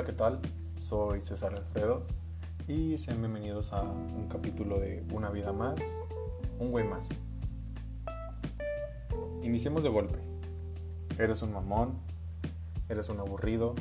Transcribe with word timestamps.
Hola, 0.00 0.06
¿qué 0.06 0.16
tal? 0.16 0.40
Soy 0.78 1.20
César 1.20 1.54
Alfredo 1.54 2.06
y 2.66 2.96
sean 2.96 3.18
bienvenidos 3.18 3.74
a 3.74 3.82
un 3.82 4.28
capítulo 4.30 4.80
de 4.80 5.04
Una 5.12 5.28
vida 5.28 5.52
más, 5.52 5.78
un 6.58 6.70
güey 6.70 6.88
más. 6.88 7.06
Iniciemos 9.42 9.82
de 9.82 9.90
golpe. 9.90 10.18
Eres 11.18 11.42
un 11.42 11.52
mamón, 11.52 11.98
eres 12.88 13.10
un 13.10 13.20
aburrido, 13.20 13.74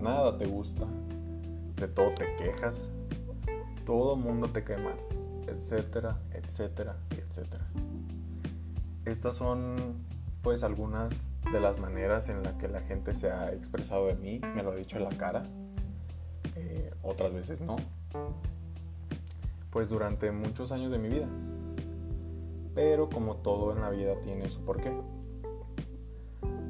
nada 0.00 0.38
te 0.38 0.46
gusta, 0.46 0.86
de 1.74 1.88
todo 1.88 2.14
te 2.14 2.36
quejas, 2.36 2.92
todo 3.84 4.14
mundo 4.14 4.50
te 4.50 4.62
cae 4.62 4.76
mal, 4.76 5.00
etcétera, 5.48 6.16
etcétera, 6.30 6.96
etcétera. 7.10 7.66
Estas 9.04 9.34
son 9.34 9.96
pues 10.42 10.62
algunas 10.62 11.33
de 11.52 11.60
las 11.60 11.78
maneras 11.78 12.28
en 12.28 12.42
las 12.42 12.54
que 12.54 12.68
la 12.68 12.80
gente 12.80 13.14
se 13.14 13.30
ha 13.30 13.52
expresado 13.52 14.06
de 14.06 14.14
mí, 14.14 14.40
me 14.54 14.62
lo 14.62 14.72
ha 14.72 14.76
dicho 14.76 14.96
en 14.96 15.04
la 15.04 15.16
cara, 15.16 15.44
eh, 16.56 16.92
otras 17.02 17.32
veces 17.32 17.60
no, 17.60 17.76
pues 19.70 19.88
durante 19.88 20.30
muchos 20.30 20.72
años 20.72 20.92
de 20.92 20.98
mi 20.98 21.08
vida. 21.08 21.28
Pero 22.74 23.08
como 23.08 23.36
todo 23.36 23.72
en 23.72 23.80
la 23.80 23.90
vida 23.90 24.20
tiene 24.22 24.48
su 24.48 24.64
porqué. 24.64 24.92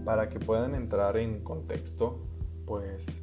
Para 0.05 0.29
que 0.29 0.39
puedan 0.39 0.75
entrar 0.75 1.17
en 1.17 1.43
contexto, 1.43 2.19
pues 2.67 3.23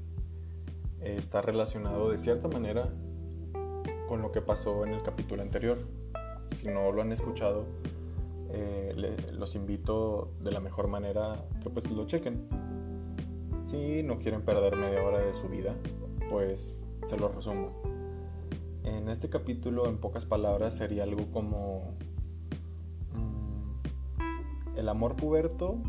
está 0.99 1.41
relacionado 1.41 2.10
de 2.10 2.18
cierta 2.18 2.48
manera 2.48 2.90
con 4.08 4.22
lo 4.22 4.32
que 4.32 4.41
pasó 4.41 4.86
en 4.86 4.94
el 4.94 5.04
capítulo 5.04 5.41
anterior. 5.41 5.80
Si 6.52 6.68
no 6.68 6.91
lo 6.91 7.02
han 7.02 7.12
escuchado, 7.12 7.66
eh, 8.54 9.32
los 9.34 9.55
invito 9.55 10.34
de 10.41 10.52
la 10.52 10.60
mejor 10.60 10.88
manera 10.88 11.46
que 11.62 11.70
pues 11.70 11.90
lo 11.90 12.05
chequen. 12.05 12.48
Si 13.66 14.04
no 14.04 14.18
quieren 14.18 14.44
perder 14.44 14.76
media 14.76 15.04
hora 15.04 15.20
de 15.20 15.34
su 15.34 15.48
vida, 15.48 15.76
pues 16.30 16.79
se 17.05 17.18
lo 17.18 17.29
resumo. 17.29 17.82
En 18.84 19.10
este 19.10 19.29
capítulo, 19.29 19.88
en 19.88 19.98
pocas 19.98 20.26
palabras, 20.26 20.76
sería 20.76 21.04
algo 21.04 21.32
como 21.32 21.96
mm, 23.13 24.77
el 24.77 24.90
amor 24.90 25.16
puberto 25.16 25.82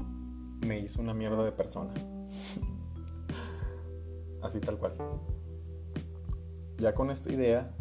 me 0.67 0.79
hizo 0.79 1.01
una 1.01 1.15
mierda 1.15 1.45
de 1.45 1.53
persona. 1.53 1.93
Así 4.43 4.61
tal 4.61 4.79
cual. 4.79 4.95
Ya 6.79 6.95
con 6.95 7.11
esta 7.11 7.33
idea 7.33 7.75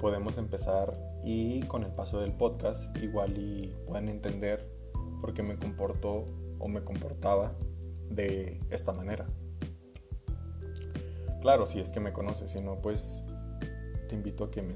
podemos 0.00 0.38
empezar 0.38 1.07
y 1.24 1.62
con 1.62 1.82
el 1.82 1.92
paso 1.92 2.20
del 2.20 2.32
podcast 2.32 2.96
igual 2.98 3.36
y 3.36 3.74
puedan 3.86 4.08
entender 4.08 4.70
por 5.20 5.34
qué 5.34 5.42
me 5.42 5.56
comportó 5.56 6.26
o 6.58 6.68
me 6.68 6.82
comportaba 6.82 7.54
de 8.10 8.60
esta 8.70 8.92
manera. 8.92 9.26
Claro, 11.40 11.66
si 11.66 11.80
es 11.80 11.90
que 11.90 12.00
me 12.00 12.12
conoces, 12.12 12.50
si 12.50 12.60
no, 12.60 12.80
pues 12.80 13.24
te 14.08 14.14
invito 14.14 14.44
a 14.44 14.50
que 14.50 14.62
me 14.62 14.74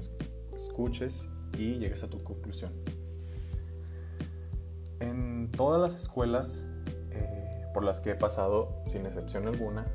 escuches 0.53 1.27
y 1.57 1.77
llegues 1.79 2.03
a 2.03 2.09
tu 2.09 2.23
conclusión. 2.23 2.73
En 4.99 5.51
todas 5.51 5.81
las 5.81 5.99
escuelas 5.99 6.65
eh, 7.11 7.65
por 7.73 7.83
las 7.83 7.99
que 7.99 8.11
he 8.11 8.15
pasado, 8.15 8.83
sin 8.87 9.05
excepción 9.05 9.47
alguna, 9.47 9.85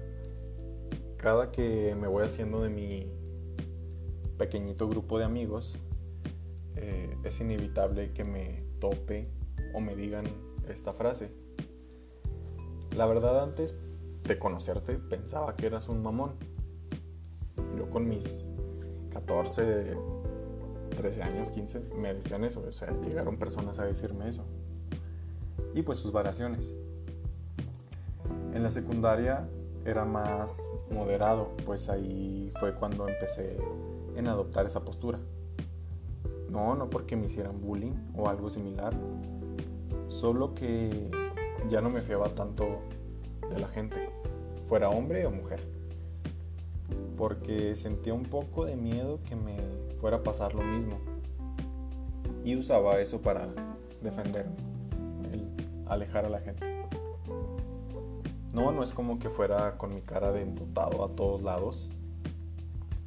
cada 1.17 1.51
que 1.51 1.97
me 1.99 2.07
voy 2.07 2.25
haciendo 2.25 2.63
de 2.63 2.71
mi 2.71 3.11
pequeñito 4.37 4.89
grupo 4.89 5.19
de 5.19 5.25
amigos, 5.25 5.79
eh, 6.81 7.17
es 7.25 7.41
inevitable 7.41 8.13
que 8.13 8.25
me 8.25 8.63
tope 8.81 9.29
o 9.75 9.81
me 9.81 9.97
digan 9.97 10.25
esta 10.69 10.93
frase. 10.93 11.31
La 12.97 13.07
verdad 13.07 13.43
antes 13.43 13.79
de 14.25 14.39
conocerte 14.39 14.95
pensaba 14.95 15.57
que 15.57 15.67
eras 15.67 15.89
un 15.89 16.03
mamón. 16.03 16.33
Yo 17.77 17.91
con 17.91 18.09
mis 18.09 18.47
14, 19.11 19.97
13 20.97 21.23
años, 21.23 21.51
15, 21.51 21.81
me 21.97 22.15
decían 22.15 22.45
eso. 22.45 22.65
O 22.67 22.73
sea, 22.73 22.91
llegaron 22.91 23.39
personas 23.39 23.79
a 23.79 23.85
decirme 23.85 24.29
eso. 24.29 24.45
Y 25.75 25.83
pues 25.83 25.99
sus 25.99 26.13
variaciones. 26.13 26.75
En 28.55 28.63
la 28.63 28.71
secundaria 28.71 29.49
era 29.85 30.05
más 30.05 30.69
moderado, 30.91 31.57
pues 31.65 31.89
ahí 31.89 32.53
fue 32.61 32.75
cuando 32.75 33.09
empecé 33.09 33.57
en 34.17 34.29
adoptar 34.29 34.67
esa 34.67 34.85
postura. 34.85 35.19
No, 36.51 36.75
no 36.75 36.89
porque 36.89 37.17
me 37.17 37.27
hicieran 37.27 37.61
bullying 37.61 37.95
o 38.15 38.29
algo 38.29 38.51
similar. 38.51 38.95
Solo 40.09 40.55
que 40.55 41.11
ya 41.69 41.81
no 41.81 41.91
me 41.91 42.01
fiaba 42.01 42.31
tanto 42.31 42.81
de 43.51 43.59
la 43.59 43.69
gente, 43.69 44.09
fuera 44.67 44.89
hombre 44.91 45.27
o 45.27 45.31
mujer. 45.31 45.61
Porque 47.17 47.77
sentía 47.77 48.15
un 48.15 48.25
poco 48.25 48.65
de 48.65 48.77
miedo 48.77 49.21
que 49.25 49.37
me 49.37 49.57
fuera 50.01 50.19
a 50.19 50.23
pasar 50.23 50.55
lo 50.55 50.63
mismo. 50.63 50.97
Y 52.45 52.57
usaba 52.57 53.01
eso 53.01 53.21
para 53.21 53.49
defenderme, 54.03 54.57
el 55.33 55.47
alejar 55.87 56.25
a 56.25 56.29
la 56.31 56.41
gente. 56.41 56.65
No, 58.53 58.73
no 58.73 58.83
es 58.83 58.93
como 58.93 59.19
que 59.19 59.29
fuera 59.29 59.77
con 59.77 59.95
mi 59.95 60.01
cara 60.01 60.33
de 60.33 60.43
emputado 60.43 61.05
a 61.05 61.09
todos 61.11 61.43
lados 61.43 61.91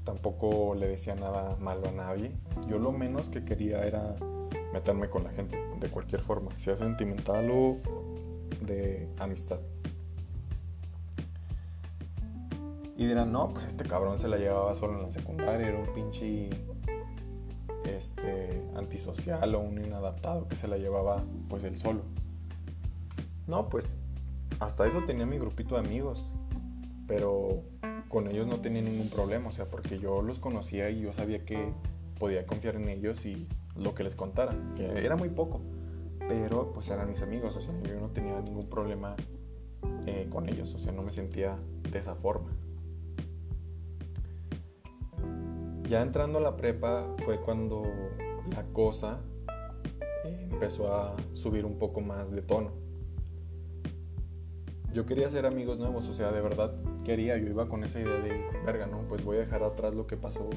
tampoco 0.03 0.75
le 0.75 0.87
decía 0.87 1.15
nada 1.15 1.55
malo 1.57 1.87
a 1.87 1.91
nadie. 1.91 2.31
Yo 2.67 2.79
lo 2.79 2.91
menos 2.91 3.29
que 3.29 3.43
quería 3.43 3.85
era 3.85 4.15
meterme 4.73 5.09
con 5.09 5.23
la 5.23 5.31
gente, 5.31 5.59
de 5.79 5.89
cualquier 5.89 6.21
forma, 6.21 6.57
sea 6.57 6.75
sentimental 6.75 7.49
o 7.51 7.77
de 8.65 9.09
amistad. 9.19 9.59
Y 12.97 13.07
dirán, 13.07 13.31
no, 13.31 13.49
pues 13.53 13.65
este 13.65 13.83
cabrón 13.83 14.19
se 14.19 14.27
la 14.27 14.37
llevaba 14.37 14.75
solo 14.75 14.97
en 14.97 15.03
la 15.03 15.11
secundaria, 15.11 15.67
era 15.67 15.79
un 15.79 15.91
pinche 15.93 16.49
este, 17.85 18.63
antisocial 18.75 19.55
o 19.55 19.59
un 19.59 19.83
inadaptado 19.83 20.47
que 20.47 20.55
se 20.55 20.67
la 20.67 20.77
llevaba 20.77 21.23
pues 21.49 21.63
él 21.63 21.77
solo. 21.77 22.01
No, 23.47 23.69
pues 23.69 23.87
hasta 24.59 24.87
eso 24.87 25.01
tenía 25.05 25.25
mi 25.25 25.39
grupito 25.39 25.75
de 25.75 25.81
amigos, 25.81 26.29
pero 27.07 27.63
con 28.11 28.27
ellos 28.27 28.45
no 28.45 28.59
tenía 28.59 28.81
ningún 28.81 29.09
problema, 29.09 29.49
o 29.49 29.51
sea, 29.53 29.65
porque 29.65 29.97
yo 29.97 30.21
los 30.21 30.39
conocía 30.39 30.89
y 30.89 30.99
yo 30.99 31.13
sabía 31.13 31.45
que 31.45 31.73
podía 32.19 32.45
confiar 32.45 32.75
en 32.75 32.89
ellos 32.89 33.25
y 33.25 33.47
lo 33.75 33.95
que 33.95 34.03
les 34.03 34.15
contara, 34.15 34.53
era 34.77 35.15
muy 35.15 35.29
poco, 35.29 35.61
pero 36.27 36.73
pues 36.73 36.89
eran 36.89 37.07
mis 37.07 37.21
amigos, 37.21 37.55
o 37.55 37.61
sea, 37.61 37.73
yo 37.83 37.99
no 38.01 38.09
tenía 38.09 38.39
ningún 38.41 38.69
problema 38.69 39.15
eh, 40.05 40.27
con 40.29 40.49
ellos, 40.49 40.75
o 40.75 40.77
sea, 40.77 40.91
no 40.91 41.03
me 41.03 41.11
sentía 41.11 41.57
de 41.89 41.97
esa 41.97 42.15
forma. 42.15 42.51
Ya 45.83 46.01
entrando 46.01 46.39
a 46.39 46.41
la 46.41 46.57
prepa 46.57 47.15
fue 47.23 47.39
cuando 47.39 47.83
la 48.53 48.63
cosa 48.73 49.21
eh, 50.25 50.47
empezó 50.51 50.93
a 50.93 51.15
subir 51.31 51.65
un 51.65 51.79
poco 51.79 52.01
más 52.01 52.29
de 52.29 52.41
tono. 52.41 52.71
Yo 54.93 55.05
quería 55.05 55.27
hacer 55.27 55.45
amigos 55.45 55.79
nuevos, 55.79 56.09
o 56.09 56.13
sea, 56.13 56.33
de 56.33 56.41
verdad 56.41 56.73
quería, 57.03 57.37
yo 57.37 57.47
iba 57.47 57.67
con 57.67 57.83
esa 57.83 57.99
idea 57.99 58.19
de, 58.19 58.45
verga, 58.65 58.87
¿no? 58.87 59.07
Pues 59.07 59.23
voy 59.23 59.37
a 59.37 59.39
dejar 59.39 59.63
atrás 59.63 59.93
lo 59.93 60.07
que 60.07 60.17
pasó 60.17 60.49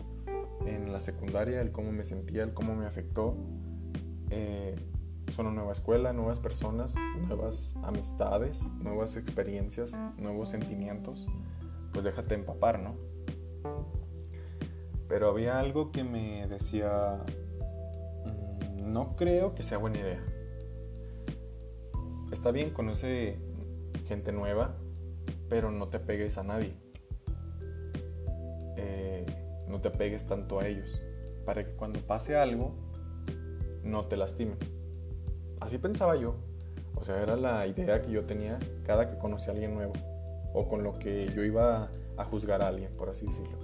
en 0.66 0.92
la 0.92 1.00
secundaria, 1.00 1.60
el 1.60 1.72
cómo 1.72 1.92
me 1.92 2.04
sentía, 2.04 2.42
el 2.42 2.54
cómo 2.54 2.74
me 2.74 2.86
afectó. 2.86 3.36
Eh, 4.30 4.76
son 5.32 5.46
una 5.46 5.56
nueva 5.56 5.72
escuela, 5.72 6.12
nuevas 6.12 6.40
personas, 6.40 6.94
nuevas 7.26 7.74
amistades, 7.82 8.70
nuevas 8.80 9.16
experiencias, 9.16 9.98
nuevos 10.18 10.50
sentimientos. 10.50 11.26
Pues 11.92 12.04
déjate 12.04 12.34
empapar, 12.34 12.80
¿no? 12.80 12.96
Pero 15.08 15.30
había 15.30 15.58
algo 15.58 15.92
que 15.92 16.04
me 16.04 16.46
decía, 16.46 17.24
mm, 18.24 18.92
no 18.92 19.16
creo 19.16 19.54
que 19.54 19.62
sea 19.62 19.78
buena 19.78 19.98
idea. 19.98 20.24
Está 22.32 22.50
bien, 22.50 22.70
conoce 22.70 23.38
gente 24.06 24.32
nueva, 24.32 24.76
pero 25.54 25.70
no 25.70 25.86
te 25.86 26.00
pegues 26.00 26.36
a 26.36 26.42
nadie. 26.42 26.74
Eh, 28.76 29.24
no 29.68 29.80
te 29.80 29.88
pegues 29.88 30.26
tanto 30.26 30.58
a 30.58 30.66
ellos, 30.66 31.00
para 31.46 31.64
que 31.64 31.76
cuando 31.76 32.00
pase 32.00 32.36
algo, 32.36 32.74
no 33.84 34.04
te 34.04 34.16
lastimen. 34.16 34.58
Así 35.60 35.78
pensaba 35.78 36.16
yo. 36.16 36.34
O 36.96 37.04
sea, 37.04 37.22
era 37.22 37.36
la 37.36 37.68
idea 37.68 38.02
que 38.02 38.10
yo 38.10 38.24
tenía 38.24 38.58
cada 38.82 39.06
que 39.06 39.16
conocía 39.16 39.50
a 39.50 39.52
alguien 39.52 39.74
nuevo. 39.74 39.92
O 40.54 40.66
con 40.66 40.82
lo 40.82 40.98
que 40.98 41.32
yo 41.32 41.44
iba 41.44 41.88
a 42.16 42.24
juzgar 42.24 42.60
a 42.60 42.66
alguien, 42.66 42.90
por 42.96 43.08
así 43.08 43.24
decirlo. 43.24 43.56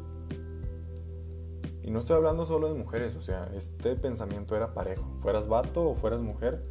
Y 1.83 1.91
no 1.91 1.99
estoy 1.99 2.15
hablando 2.15 2.47
solo 2.47 2.73
de 2.73 2.79
mujeres, 2.79 3.17
o 3.17 3.21
sea, 3.21 3.51
este 3.53 3.97
pensamiento 3.97 4.55
era 4.55 4.75
parejo. 4.75 5.13
Fueras 5.19 5.49
vato 5.49 5.91
o 5.91 5.97
fueras 5.97 6.21
mujer, 6.21 6.63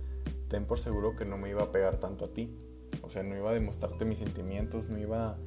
ten 0.48 0.64
por 0.64 0.80
seguro 0.80 1.18
que 1.18 1.26
no 1.26 1.38
me 1.38 1.50
iba 1.50 1.64
a 1.64 1.74
pegar 1.74 1.98
tanto 1.98 2.24
a 2.24 2.30
ti. 2.30 2.58
O 3.02 3.10
sea, 3.10 3.24
no 3.24 3.36
iba 3.36 3.52
a 3.52 3.54
demostrarte 3.54 4.06
mis 4.06 4.20
sentimientos, 4.20 4.90
no 4.90 4.98
iba 4.98 5.38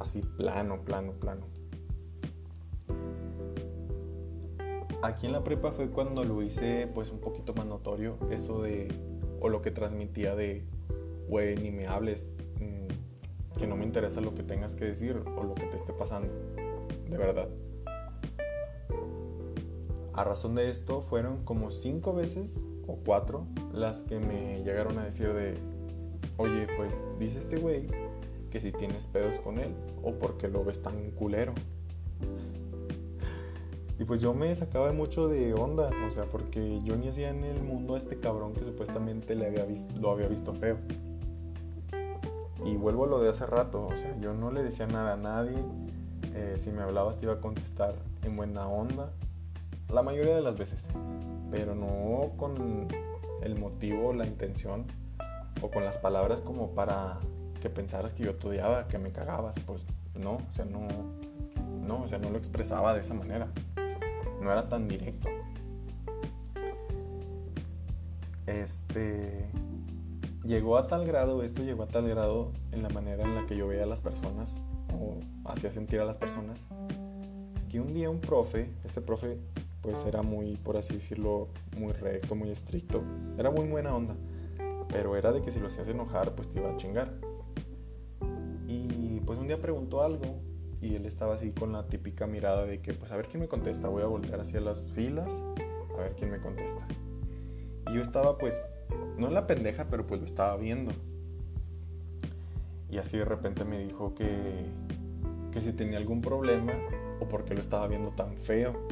así 0.00 0.22
plano, 0.36 0.82
plano, 0.84 1.12
plano. 1.12 1.46
Aquí 5.02 5.26
en 5.26 5.32
la 5.32 5.44
prepa 5.44 5.72
fue 5.72 5.90
cuando 5.90 6.24
lo 6.24 6.42
hice 6.42 6.88
pues 6.92 7.10
un 7.10 7.20
poquito 7.20 7.54
más 7.54 7.66
notorio, 7.66 8.16
eso 8.30 8.62
de, 8.62 8.88
o 9.40 9.48
lo 9.48 9.60
que 9.60 9.70
transmitía 9.70 10.34
de, 10.34 10.64
güey, 11.28 11.56
ni 11.56 11.70
me 11.70 11.86
hables, 11.86 12.32
mm, 12.58 13.58
que 13.58 13.66
no 13.66 13.76
me 13.76 13.84
interesa 13.84 14.20
lo 14.20 14.34
que 14.34 14.42
tengas 14.42 14.74
que 14.74 14.84
decir 14.84 15.22
o 15.36 15.44
lo 15.44 15.54
que 15.54 15.66
te 15.66 15.76
esté 15.76 15.92
pasando, 15.92 16.28
de 17.08 17.18
verdad. 17.18 17.48
A 20.14 20.24
razón 20.24 20.54
de 20.54 20.70
esto 20.70 21.02
fueron 21.02 21.44
como 21.44 21.70
cinco 21.70 22.14
veces 22.14 22.64
o 22.86 22.96
cuatro 23.04 23.46
las 23.74 24.02
que 24.02 24.18
me 24.18 24.62
llegaron 24.64 24.98
a 24.98 25.04
decir 25.04 25.32
de, 25.34 25.58
oye, 26.36 26.66
pues 26.76 27.02
dice 27.18 27.38
este 27.38 27.56
güey 27.56 27.86
que 28.50 28.60
si 28.60 28.72
tienes 28.72 29.06
pedos 29.06 29.36
con 29.36 29.58
él 29.58 29.74
o 30.02 30.12
porque 30.14 30.48
lo 30.48 30.64
ves 30.64 30.82
tan 30.82 31.10
culero. 31.12 31.54
Y 33.98 34.04
pues 34.04 34.20
yo 34.20 34.34
me 34.34 34.54
sacaba 34.54 34.92
mucho 34.92 35.26
de 35.26 35.54
onda, 35.54 35.90
o 36.06 36.10
sea, 36.10 36.24
porque 36.24 36.80
yo 36.82 36.96
ni 36.96 37.08
hacía 37.08 37.30
en 37.30 37.44
el 37.44 37.62
mundo 37.62 37.94
a 37.94 37.98
este 37.98 38.20
cabrón 38.20 38.52
que 38.52 38.62
supuestamente 38.62 39.34
le 39.34 39.46
había 39.46 39.64
visto, 39.64 39.94
lo 39.98 40.10
había 40.10 40.28
visto 40.28 40.52
feo. 40.52 40.76
Y 42.64 42.76
vuelvo 42.76 43.04
a 43.04 43.08
lo 43.08 43.20
de 43.20 43.30
hace 43.30 43.46
rato, 43.46 43.86
o 43.86 43.96
sea, 43.96 44.14
yo 44.20 44.34
no 44.34 44.50
le 44.50 44.62
decía 44.62 44.86
nada 44.86 45.14
a 45.14 45.16
nadie. 45.16 45.56
Eh, 46.34 46.54
si 46.56 46.72
me 46.72 46.82
hablabas 46.82 47.18
te 47.18 47.24
iba 47.24 47.34
a 47.34 47.40
contestar 47.40 47.94
en 48.22 48.36
buena 48.36 48.68
onda, 48.68 49.12
la 49.88 50.02
mayoría 50.02 50.34
de 50.34 50.42
las 50.42 50.58
veces, 50.58 50.88
pero 51.50 51.74
no 51.74 52.36
con 52.36 52.88
el 53.42 53.58
motivo, 53.58 54.12
la 54.12 54.26
intención 54.26 54.84
con 55.70 55.84
las 55.84 55.98
palabras 55.98 56.40
como 56.40 56.70
para 56.70 57.18
que 57.60 57.70
pensaras 57.70 58.12
que 58.12 58.24
yo 58.24 58.34
te 58.34 58.48
odiaba, 58.48 58.86
que 58.88 58.98
me 58.98 59.12
cagabas, 59.12 59.58
pues 59.60 59.86
no, 60.14 60.34
o 60.34 60.52
sea, 60.52 60.64
no, 60.64 60.86
no, 61.86 62.02
o 62.02 62.08
sea, 62.08 62.18
no 62.18 62.30
lo 62.30 62.38
expresaba 62.38 62.94
de 62.94 63.00
esa 63.00 63.14
manera 63.14 63.48
no 64.40 64.52
era 64.52 64.68
tan 64.68 64.88
directo. 64.88 65.28
Este 68.46 69.48
llegó 70.44 70.76
a 70.76 70.86
tal 70.86 71.04
grado, 71.04 71.42
esto 71.42 71.62
llegó 71.62 71.82
a 71.82 71.88
tal 71.88 72.08
grado 72.08 72.52
en 72.70 72.82
la 72.82 72.88
manera 72.88 73.24
en 73.24 73.34
la 73.34 73.46
que 73.46 73.56
yo 73.56 73.66
veía 73.66 73.82
a 73.82 73.86
las 73.86 74.00
personas 74.00 74.60
o 74.92 75.18
hacía 75.44 75.72
sentir 75.72 76.00
a 76.00 76.04
las 76.04 76.16
personas, 76.16 76.64
que 77.68 77.80
un 77.80 77.92
día 77.92 78.08
un 78.08 78.20
profe, 78.20 78.70
este 78.84 79.00
profe 79.00 79.38
pues 79.80 80.04
era 80.04 80.22
muy, 80.22 80.56
por 80.56 80.76
así 80.76 80.94
decirlo, 80.94 81.48
muy 81.76 81.92
recto, 81.92 82.36
muy 82.36 82.50
estricto, 82.50 83.02
era 83.36 83.50
muy 83.50 83.68
buena 83.68 83.94
onda, 83.94 84.14
pero 84.88 85.16
era 85.16 85.32
de 85.32 85.42
que 85.42 85.50
si 85.50 85.60
lo 85.60 85.66
hacías 85.66 85.88
enojar 85.88 86.34
pues 86.34 86.48
te 86.48 86.60
iba 86.60 86.70
a 86.70 86.76
chingar. 86.76 87.14
Y 88.68 89.20
pues 89.20 89.38
un 89.38 89.46
día 89.46 89.60
preguntó 89.60 90.02
algo 90.02 90.40
y 90.80 90.94
él 90.94 91.06
estaba 91.06 91.34
así 91.34 91.52
con 91.52 91.72
la 91.72 91.86
típica 91.86 92.26
mirada 92.26 92.64
de 92.64 92.80
que 92.80 92.94
pues 92.94 93.10
a 93.12 93.16
ver 93.16 93.28
quién 93.28 93.40
me 93.40 93.48
contesta, 93.48 93.88
voy 93.88 94.02
a 94.02 94.06
voltear 94.06 94.40
hacia 94.40 94.60
las 94.60 94.90
filas 94.90 95.44
a 95.98 96.02
ver 96.02 96.14
quién 96.16 96.30
me 96.30 96.40
contesta. 96.40 96.86
Y 97.90 97.94
yo 97.94 98.02
estaba 98.02 98.38
pues, 98.38 98.68
no 99.16 99.28
en 99.28 99.34
la 99.34 99.46
pendeja, 99.46 99.86
pero 99.90 100.06
pues 100.06 100.20
lo 100.20 100.26
estaba 100.26 100.56
viendo. 100.56 100.92
Y 102.90 102.98
así 102.98 103.18
de 103.18 103.24
repente 103.24 103.64
me 103.64 103.78
dijo 103.78 104.14
que, 104.14 104.66
que 105.52 105.60
si 105.60 105.72
tenía 105.72 105.98
algún 105.98 106.20
problema 106.20 106.74
o 107.20 107.28
porque 107.28 107.54
lo 107.54 107.60
estaba 107.60 107.86
viendo 107.88 108.10
tan 108.10 108.36
feo. 108.36 108.86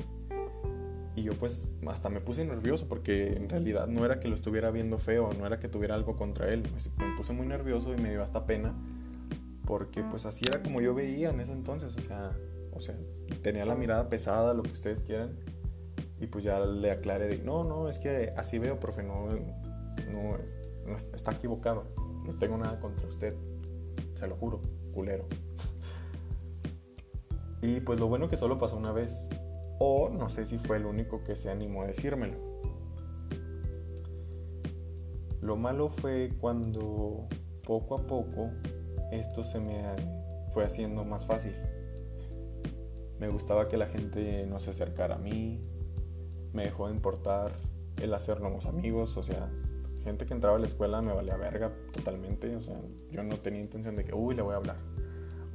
Y 1.16 1.22
yo 1.22 1.34
pues 1.34 1.72
hasta 1.86 2.10
me 2.10 2.20
puse 2.20 2.44
nervioso 2.44 2.88
porque 2.88 3.36
en 3.36 3.48
realidad 3.48 3.86
no 3.86 4.04
era 4.04 4.18
que 4.18 4.28
lo 4.28 4.34
estuviera 4.34 4.70
viendo 4.70 4.98
feo, 4.98 5.30
no 5.32 5.46
era 5.46 5.60
que 5.60 5.68
tuviera 5.68 5.94
algo 5.94 6.16
contra 6.16 6.48
él. 6.48 6.62
Me 6.98 7.16
puse 7.16 7.32
muy 7.32 7.46
nervioso 7.46 7.94
y 7.94 8.00
me 8.00 8.10
dio 8.10 8.22
hasta 8.22 8.46
pena 8.46 8.74
porque 9.66 10.02
pues 10.04 10.26
así 10.26 10.44
era 10.46 10.62
como 10.62 10.80
yo 10.80 10.94
veía 10.94 11.30
en 11.30 11.40
ese 11.40 11.52
entonces, 11.52 11.96
o 11.96 12.00
sea, 12.00 12.36
o 12.72 12.80
sea, 12.80 12.96
tenía 13.42 13.64
la 13.64 13.74
mirada 13.74 14.08
pesada, 14.08 14.54
lo 14.54 14.62
que 14.62 14.72
ustedes 14.72 15.02
quieran, 15.02 15.38
y 16.20 16.26
pues 16.26 16.44
ya 16.44 16.60
le 16.60 16.90
aclaré 16.90 17.26
de, 17.26 17.38
no, 17.38 17.64
no, 17.64 17.88
es 17.88 17.98
que 17.98 18.32
así 18.36 18.58
veo, 18.58 18.78
profe, 18.78 19.02
no, 19.02 19.28
no, 20.10 20.36
no 20.86 20.96
está 20.96 21.32
equivocado, 21.32 21.84
no 22.26 22.34
tengo 22.38 22.56
nada 22.56 22.78
contra 22.80 23.06
usted, 23.06 23.34
se 24.14 24.26
lo 24.26 24.36
juro, 24.36 24.60
culero. 24.92 25.26
Y 27.62 27.80
pues 27.80 27.98
lo 27.98 28.08
bueno 28.08 28.28
que 28.28 28.36
solo 28.36 28.58
pasó 28.58 28.76
una 28.76 28.92
vez, 28.92 29.26
o 29.86 30.08
no 30.08 30.30
sé 30.30 30.46
si 30.46 30.56
fue 30.56 30.78
el 30.78 30.86
único 30.86 31.22
que 31.24 31.36
se 31.36 31.50
animó 31.50 31.82
a 31.82 31.86
decírmelo. 31.86 32.38
Lo 35.42 35.56
malo 35.56 35.90
fue 35.90 36.30
cuando 36.40 37.28
poco 37.66 37.96
a 37.96 38.06
poco 38.06 38.50
esto 39.12 39.44
se 39.44 39.60
me 39.60 39.84
fue 40.52 40.64
haciendo 40.64 41.04
más 41.04 41.26
fácil. 41.26 41.52
Me 43.20 43.28
gustaba 43.28 43.68
que 43.68 43.76
la 43.76 43.86
gente 43.86 44.46
no 44.46 44.58
se 44.58 44.70
acercara 44.70 45.16
a 45.16 45.18
mí, 45.18 45.60
me 46.54 46.64
dejó 46.64 46.88
de 46.88 46.94
importar 46.94 47.52
el 48.00 48.14
hacer 48.14 48.40
nuevos 48.40 48.64
amigos, 48.64 49.18
o 49.18 49.22
sea, 49.22 49.50
gente 50.02 50.24
que 50.24 50.32
entraba 50.32 50.56
a 50.56 50.60
la 50.60 50.66
escuela 50.66 51.02
me 51.02 51.12
valía 51.12 51.36
verga 51.36 51.70
totalmente, 51.92 52.56
o 52.56 52.62
sea, 52.62 52.80
yo 53.10 53.22
no 53.22 53.38
tenía 53.38 53.60
intención 53.60 53.96
de 53.96 54.04
que, 54.04 54.14
uy, 54.14 54.34
le 54.34 54.40
voy 54.40 54.54
a 54.54 54.56
hablar, 54.56 54.78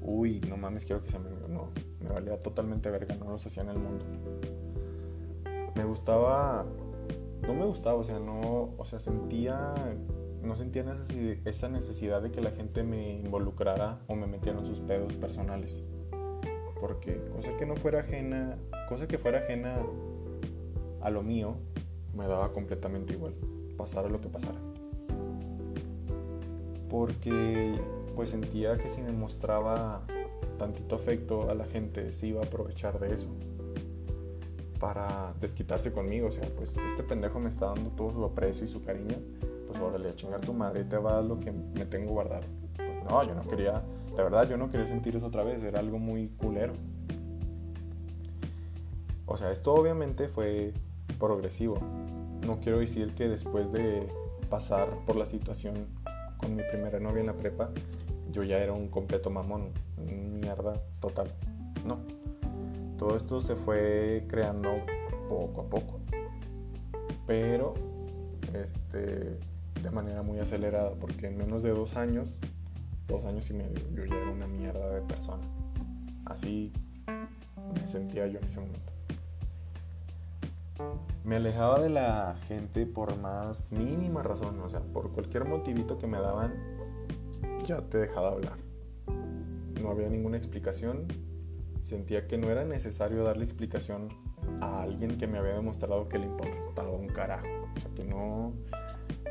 uy, 0.01 0.41
no 0.41 0.57
mames, 0.57 0.85
quiero 0.85 1.03
que 1.03 1.11
se 1.11 1.19
me... 1.19 1.29
No, 1.47 1.69
me 2.01 2.09
valía 2.09 2.41
totalmente 2.41 2.89
verga, 2.89 3.15
no 3.15 3.31
los 3.31 3.45
hacía 3.45 3.63
en 3.63 3.69
el 3.69 3.79
mundo. 3.79 4.05
Me 5.75 5.83
gustaba, 5.83 6.65
no 7.41 7.53
me 7.53 7.65
gustaba, 7.65 7.95
o 7.95 8.03
sea, 8.03 8.19
no, 8.19 8.73
o 8.77 8.85
sea, 8.85 8.99
sentía 8.99 9.73
no 10.41 10.55
sentía 10.55 10.85
esa 11.45 11.69
necesidad 11.69 12.21
de 12.21 12.31
que 12.31 12.41
la 12.41 12.51
gente 12.51 12.83
me 12.83 13.19
involucrara 13.19 13.99
o 14.07 14.15
me 14.15 14.27
metiera 14.27 14.59
en 14.59 14.65
sus 14.65 14.79
pedos 14.79 15.13
personales. 15.15 15.81
Porque 16.79 17.21
cosa 17.35 17.55
que 17.57 17.65
no 17.65 17.75
fuera 17.75 17.99
ajena, 17.99 18.57
cosa 18.87 19.07
que 19.07 19.17
fuera 19.17 19.39
ajena 19.39 19.83
a 21.01 21.09
lo 21.09 21.23
mío, 21.23 21.57
me 22.15 22.25
daba 22.27 22.53
completamente 22.53 23.13
igual, 23.13 23.33
pasara 23.77 24.09
lo 24.09 24.21
que 24.21 24.29
pasara. 24.29 24.59
Porque 26.89 27.75
pues 28.19 28.31
sentía 28.31 28.77
que 28.77 28.89
si 28.89 29.01
me 29.01 29.13
mostraba 29.13 30.05
tantito 30.57 30.95
afecto 30.95 31.49
a 31.49 31.53
la 31.53 31.63
gente, 31.63 32.11
se 32.11 32.27
iba 32.27 32.41
a 32.41 32.43
aprovechar 32.43 32.99
de 32.99 33.15
eso 33.15 33.29
para 34.77 35.33
desquitarse 35.39 35.93
conmigo. 35.93 36.27
O 36.27 36.31
sea, 36.31 36.45
pues 36.57 36.75
este 36.75 37.01
pendejo 37.03 37.39
me 37.39 37.47
está 37.47 37.67
dando 37.67 37.91
todo 37.91 38.11
su 38.11 38.25
aprecio 38.25 38.65
y 38.65 38.67
su 38.67 38.83
cariño 38.83 39.15
pues 39.67 39.79
órale, 39.79 40.09
a 40.09 40.15
chingar 40.17 40.41
tu 40.41 40.51
madre 40.51 40.83
te 40.83 40.97
va 40.97 41.21
lo 41.21 41.39
que 41.39 41.53
me 41.53 41.85
tengo 41.85 42.11
guardado. 42.11 42.43
Pues 42.75 42.89
no, 43.09 43.23
yo 43.23 43.35
no 43.35 43.47
quería, 43.47 43.83
de 44.13 44.21
verdad 44.21 44.49
yo 44.49 44.57
no 44.57 44.69
quería 44.69 44.87
sentir 44.87 45.15
eso 45.15 45.27
otra 45.27 45.43
vez, 45.43 45.63
era 45.63 45.79
algo 45.79 45.97
muy 45.97 46.27
culero. 46.27 46.73
O 49.27 49.37
sea, 49.37 49.49
esto 49.49 49.73
obviamente 49.73 50.27
fue 50.27 50.73
progresivo. 51.17 51.77
No 52.45 52.59
quiero 52.59 52.79
decir 52.79 53.13
que 53.13 53.29
después 53.29 53.71
de 53.71 54.09
pasar 54.49 54.89
por 55.05 55.15
la 55.15 55.25
situación 55.25 55.87
con 56.39 56.55
mi 56.55 56.63
primera 56.63 56.99
novia 56.99 57.19
en 57.19 57.27
la 57.27 57.33
prepa, 57.33 57.69
yo 58.31 58.43
ya 58.43 58.59
era 58.59 58.73
un 58.73 58.87
completo 58.87 59.29
mamón, 59.29 59.71
mierda 59.97 60.81
total. 60.99 61.31
No. 61.85 61.99
Todo 62.97 63.15
esto 63.15 63.41
se 63.41 63.55
fue 63.55 64.25
creando 64.27 64.69
poco 65.29 65.61
a 65.61 65.69
poco. 65.69 65.99
Pero, 67.25 67.73
este, 68.53 69.39
de 69.81 69.91
manera 69.91 70.21
muy 70.21 70.39
acelerada, 70.39 70.91
porque 70.99 71.27
en 71.27 71.37
menos 71.37 71.63
de 71.63 71.69
dos 71.69 71.95
años, 71.95 72.39
dos 73.07 73.25
años 73.25 73.49
y 73.49 73.53
medio, 73.53 73.79
yo 73.93 74.05
ya 74.05 74.15
era 74.15 74.31
una 74.31 74.47
mierda 74.47 74.89
de 74.89 75.01
persona. 75.01 75.43
Así 76.25 76.73
me 77.73 77.87
sentía 77.87 78.27
yo 78.27 78.39
en 78.39 78.45
ese 78.45 78.59
momento. 78.59 78.91
Me 81.23 81.35
alejaba 81.35 81.79
de 81.79 81.89
la 81.89 82.37
gente 82.47 82.85
por 82.85 83.17
más 83.17 83.71
mínima 83.71 84.23
razón, 84.23 84.59
o 84.61 84.69
sea, 84.69 84.79
por 84.79 85.11
cualquier 85.11 85.45
motivito 85.45 85.97
que 85.97 86.07
me 86.07 86.19
daban, 86.19 86.53
ya 87.69 87.81
te 87.87 87.99
dejaba 87.99 88.29
hablar. 88.29 88.57
No 89.79 89.91
había 89.91 90.09
ninguna 90.09 90.37
explicación, 90.37 91.05
sentía 91.83 92.27
que 92.27 92.37
no 92.37 92.49
era 92.49 92.65
necesario 92.65 93.23
darle 93.23 93.45
explicación 93.45 94.09
a 94.59 94.81
alguien 94.81 95.19
que 95.19 95.27
me 95.27 95.37
había 95.37 95.53
demostrado 95.53 96.09
que 96.09 96.17
le 96.17 96.25
importaba 96.25 96.91
un 96.91 97.07
carajo. 97.07 97.45
O 97.77 97.79
sea, 97.79 97.91
que 97.93 98.03
no, 98.03 98.53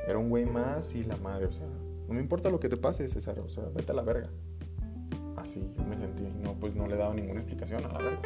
era 0.06 0.18
un 0.18 0.30
güey 0.30 0.46
más 0.46 0.94
y 0.94 1.02
la 1.02 1.16
madre, 1.16 1.46
o 1.46 1.52
sea, 1.52 1.66
no 1.66 2.14
me 2.14 2.20
importa 2.20 2.48
lo 2.48 2.60
que 2.60 2.68
te 2.68 2.76
pase, 2.76 3.08
César, 3.08 3.40
o 3.40 3.48
sea, 3.48 3.64
vete 3.74 3.90
a 3.90 3.94
la 3.96 4.02
verga. 4.02 4.30
Así 5.36 5.68
me 5.88 5.98
sentí, 5.98 6.22
no, 6.40 6.54
pues 6.54 6.76
no 6.76 6.86
le 6.86 6.96
daba 6.96 7.14
ninguna 7.14 7.40
explicación 7.40 7.84
a 7.86 7.88
la 7.88 7.98
verga. 7.98 8.22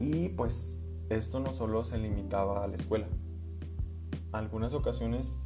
Y 0.00 0.30
pues 0.30 0.80
esto 1.10 1.38
no 1.38 1.52
solo 1.52 1.84
se 1.84 1.98
limitaba 1.98 2.64
a 2.64 2.66
la 2.66 2.76
escuela. 2.76 3.08
Algunas 4.32 4.72
ocasiones 4.72 5.38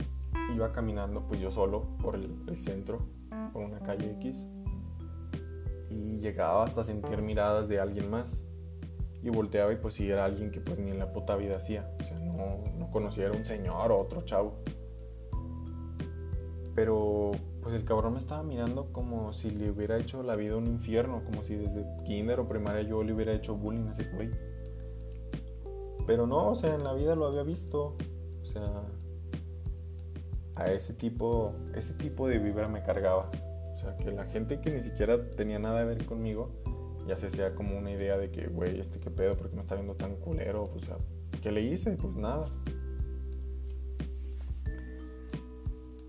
iba 0.55 0.73
caminando 0.73 1.27
pues 1.27 1.41
yo 1.41 1.51
solo 1.51 1.97
por 2.03 2.17
el, 2.17 2.63
centro, 2.63 3.01
por 3.53 3.63
una 3.63 3.81
calle 3.81 4.13
X, 4.13 4.47
y 5.91 6.19
llegaba 6.19 6.65
hasta 6.65 6.85
sentir 6.85 7.23
miradas 7.23 7.69
de 7.69 7.81
alguien 7.81 8.11
más. 8.11 8.43
Y 9.23 9.31
volteaba 9.31 9.73
y 9.73 9.77
pues 9.77 9.95
si 9.95 10.09
era 10.09 10.25
alguien 10.25 10.53
que 10.53 10.61
pues 10.61 10.79
ni 10.79 10.91
en 10.91 10.99
la 10.99 11.13
puta 11.13 11.35
vida 11.37 11.57
hacía. 11.57 11.91
O 12.01 12.05
sea, 12.05 12.19
no, 12.19 12.63
no 12.79 12.91
conocía, 12.91 13.27
era 13.27 13.37
un 13.37 13.45
señor 13.45 13.91
o 13.91 13.99
otro 13.99 14.23
chavo. 14.23 14.55
Pero 16.75 17.33
pues 17.63 17.75
el 17.75 17.85
cabrón 17.85 18.13
me 18.13 18.19
estaba 18.19 18.45
mirando 18.45 18.93
como 18.93 19.33
si 19.33 19.51
le 19.51 19.71
hubiera 19.71 19.97
hecho 19.99 20.23
la 20.23 20.37
vida 20.37 20.57
un 20.57 20.67
infierno, 20.67 21.25
como 21.25 21.43
si 21.43 21.57
desde 21.57 21.85
kinder 22.05 22.39
o 22.39 22.47
primaria 22.47 22.83
yo 22.83 23.03
le 23.03 23.13
hubiera 23.13 23.33
hecho 23.33 23.57
bullying 23.57 23.89
a 23.89 23.93
ese 23.93 24.05
güey. 24.05 24.31
Pero 26.07 26.29
no, 26.29 26.51
o 26.51 26.55
sea, 26.55 26.75
en 26.75 26.85
la 26.85 26.93
vida 26.93 27.17
lo 27.17 27.27
había 27.27 27.43
visto. 27.43 27.97
O 28.41 28.45
sea, 28.45 28.85
a 30.57 30.73
ese 30.73 30.95
tipo, 30.95 31.55
ese 31.75 31.95
tipo 31.95 32.29
de 32.29 32.39
vibra 32.39 32.69
me 32.69 32.83
cargaba. 32.83 33.31
O 33.73 33.77
sea, 33.77 33.97
que 33.99 34.11
la 34.11 34.25
gente 34.25 34.61
que 34.61 34.71
ni 34.71 34.81
siquiera 34.81 35.31
tenía 35.31 35.59
nada 35.59 35.81
que 35.81 35.87
ver 35.87 36.07
conmigo, 36.07 36.51
ya 37.07 37.17
se 37.17 37.27
hacía 37.27 37.55
como 37.55 37.79
una 37.79 37.91
idea 37.91 38.17
de 38.17 38.31
que, 38.31 38.49
güey, 38.49 38.81
este 38.81 38.99
qué 38.99 39.11
pedo, 39.11 39.37
porque 39.37 39.55
me 39.55 39.61
está 39.61 39.75
viendo 39.75 39.95
tan 39.95 40.17
culero? 40.17 40.71
O 40.75 40.79
sea, 40.79 40.97
¿qué 41.43 41.53
le 41.53 41.63
hice? 41.63 41.93
Pues 41.93 42.15
nada. 42.17 42.49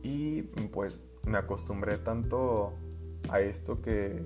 Y 0.02 0.44
pues 0.72 1.04
me 1.26 1.38
acostumbré 1.38 1.98
tanto 1.98 2.74
a 3.30 3.42
esto 3.42 3.82
que 3.82 4.26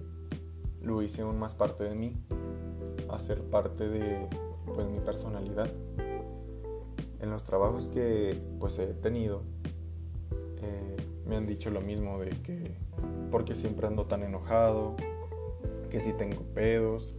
lo 0.81 1.01
hice 1.01 1.23
aún 1.23 1.39
más 1.39 1.55
parte 1.55 1.83
de 1.83 1.95
mí, 1.95 2.15
a 3.09 3.17
ser 3.17 3.41
parte 3.41 3.89
de 3.89 4.27
pues, 4.73 4.87
mi 4.87 4.99
personalidad. 4.99 5.69
En 7.19 7.29
los 7.29 7.43
trabajos 7.43 7.87
que 7.87 8.39
pues 8.59 8.77
he 8.79 8.93
tenido, 8.93 9.43
eh, 10.61 10.97
me 11.25 11.35
han 11.35 11.45
dicho 11.45 11.69
lo 11.69 11.81
mismo 11.81 12.19
de 12.19 12.29
que 12.29 12.75
porque 13.31 13.55
siempre 13.55 13.87
ando 13.87 14.05
tan 14.05 14.23
enojado, 14.23 14.95
que 15.89 15.99
si 15.99 16.13
tengo 16.13 16.41
pedos, 16.53 17.15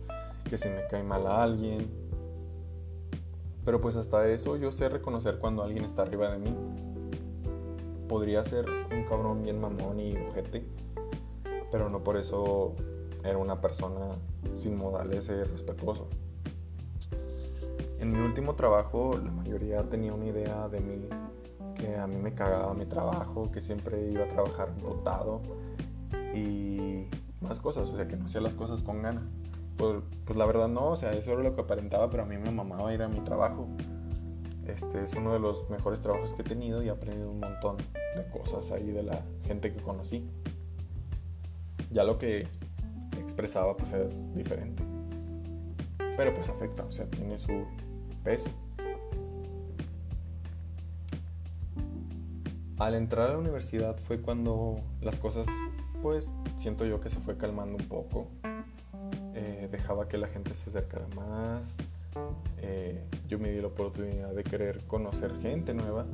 que 0.49 0.59
si 0.59 0.69
me 0.69 0.87
cae 0.89 1.03
mal 1.03 1.27
a 1.27 1.43
alguien. 1.43 1.87
Pero 3.65 3.81
pues 3.81 3.97
hasta 3.97 4.29
eso 4.29 4.57
yo 4.57 4.73
sé 4.73 4.89
reconocer 4.89 5.39
cuando 5.39 5.63
alguien 5.63 5.85
está 5.85 6.03
arriba 6.03 6.31
de 6.31 6.39
mí. 6.39 6.55
Podría 8.09 8.45
ser 8.45 8.67
un 8.91 9.05
cabrón 9.05 9.43
bien 9.43 9.61
mamón 9.61 9.99
y 10.01 10.17
ojete, 10.17 10.65
pero 11.71 11.89
no 11.89 12.05
por 12.05 12.17
eso 12.17 12.75
era 13.25 13.39
una 13.39 13.61
persona 13.61 14.17
sin 14.55 14.77
modales 14.77 15.29
y 15.29 15.43
respetuoso. 15.45 16.09
En 17.99 18.13
mi 18.13 18.19
último 18.19 18.55
trabajo 18.57 19.17
la 19.17 19.31
mayoría 19.31 19.83
tenía 19.89 20.13
una 20.13 20.27
idea 20.27 20.69
de 20.69 20.81
mí 20.81 21.09
que 21.83 21.97
a 21.97 22.07
mí 22.07 22.17
me 22.17 22.33
cagaba 22.33 22.75
mi 22.75 22.87
trabajo, 22.87 23.51
que 23.51 23.61
siempre 23.61 24.09
iba 24.09 24.25
a 24.25 24.29
trabajar 24.29 24.69
emputado 24.69 25.41
y 26.33 27.07
más 27.41 27.59
cosas, 27.59 27.89
o 27.89 27.97
sea, 27.97 28.07
que 28.07 28.17
no 28.17 28.27
hacía 28.27 28.41
las 28.41 28.55
cosas 28.55 28.83
con 28.83 29.03
ganas. 29.03 29.25
Pues, 29.77 29.97
pues, 30.25 30.39
la 30.39 30.47
verdad 30.47 30.69
no, 30.69 30.91
o 30.91 30.97
sea, 30.97 31.13
eso 31.13 31.33
era 31.33 31.43
lo 31.43 31.57
que 31.57 31.63
aparentaba, 31.63 32.09
pero 32.09 32.23
a 32.23 32.27
mí 32.27 32.37
me 32.37 32.53
mamaba 32.53 32.95
ir 32.95 33.03
a 33.03 33.09
mi 33.09 33.19
trabajo. 33.21 33.67
Este 34.65 35.03
es 35.03 35.15
uno 35.15 35.33
de 35.33 35.41
los 35.41 35.69
mejores 35.71 36.01
trabajos 36.01 36.35
que 36.35 36.43
he 36.43 36.45
tenido 36.45 36.85
y 36.85 36.87
he 36.87 36.91
aprendido 36.91 37.33
un 37.33 37.41
montón 37.41 37.79
de 37.79 38.31
cosas 38.31 38.71
ahí 38.71 38.93
de 38.93 39.03
la 39.03 39.21
gente 39.45 39.73
que 39.73 39.83
conocí. 39.83 40.31
Ya 41.91 42.05
lo 42.05 42.17
que 42.17 42.47
expresaba 43.21 43.77
pues 43.77 43.93
es 43.93 44.35
diferente. 44.37 44.85
Pero 46.17 46.33
pues 46.33 46.49
afecta, 46.49 46.85
o 46.85 46.93
sea, 46.93 47.07
tiene 47.07 47.37
su 47.39 47.65
peso. 48.23 48.51
Al 52.83 52.97
entrar 52.97 53.31
a 53.31 53.35
la 53.35 53.39
universidad 53.39 53.97
fue 53.97 54.21
cuando 54.21 54.81
las 55.01 55.17
cosas 55.17 55.47
pues 56.03 56.35
siento 56.57 56.85
yo 56.85 57.01
que 57.01 57.11
se 57.11 57.21
fue 57.21 57.37
calmando 57.37 57.77
un 57.77 57.87
poco. 57.87 58.27
Eh, 59.37 59.69
dejaba 59.71 60.09
que 60.09 60.19
la 60.19 60.27
gente 60.27 60.53
se 60.55 60.71
acercara 60.71 61.07
más. 61.15 61.77
Eh, 62.59 63.07
yo 63.29 63.39
me 63.39 63.53
di 63.53 63.61
la 63.61 63.69
oportunidad 63.69 64.35
de 64.35 64.43
querer 64.43 64.85
conocer 64.89 65.33
gente 65.41 65.75
nueva 65.75 66.07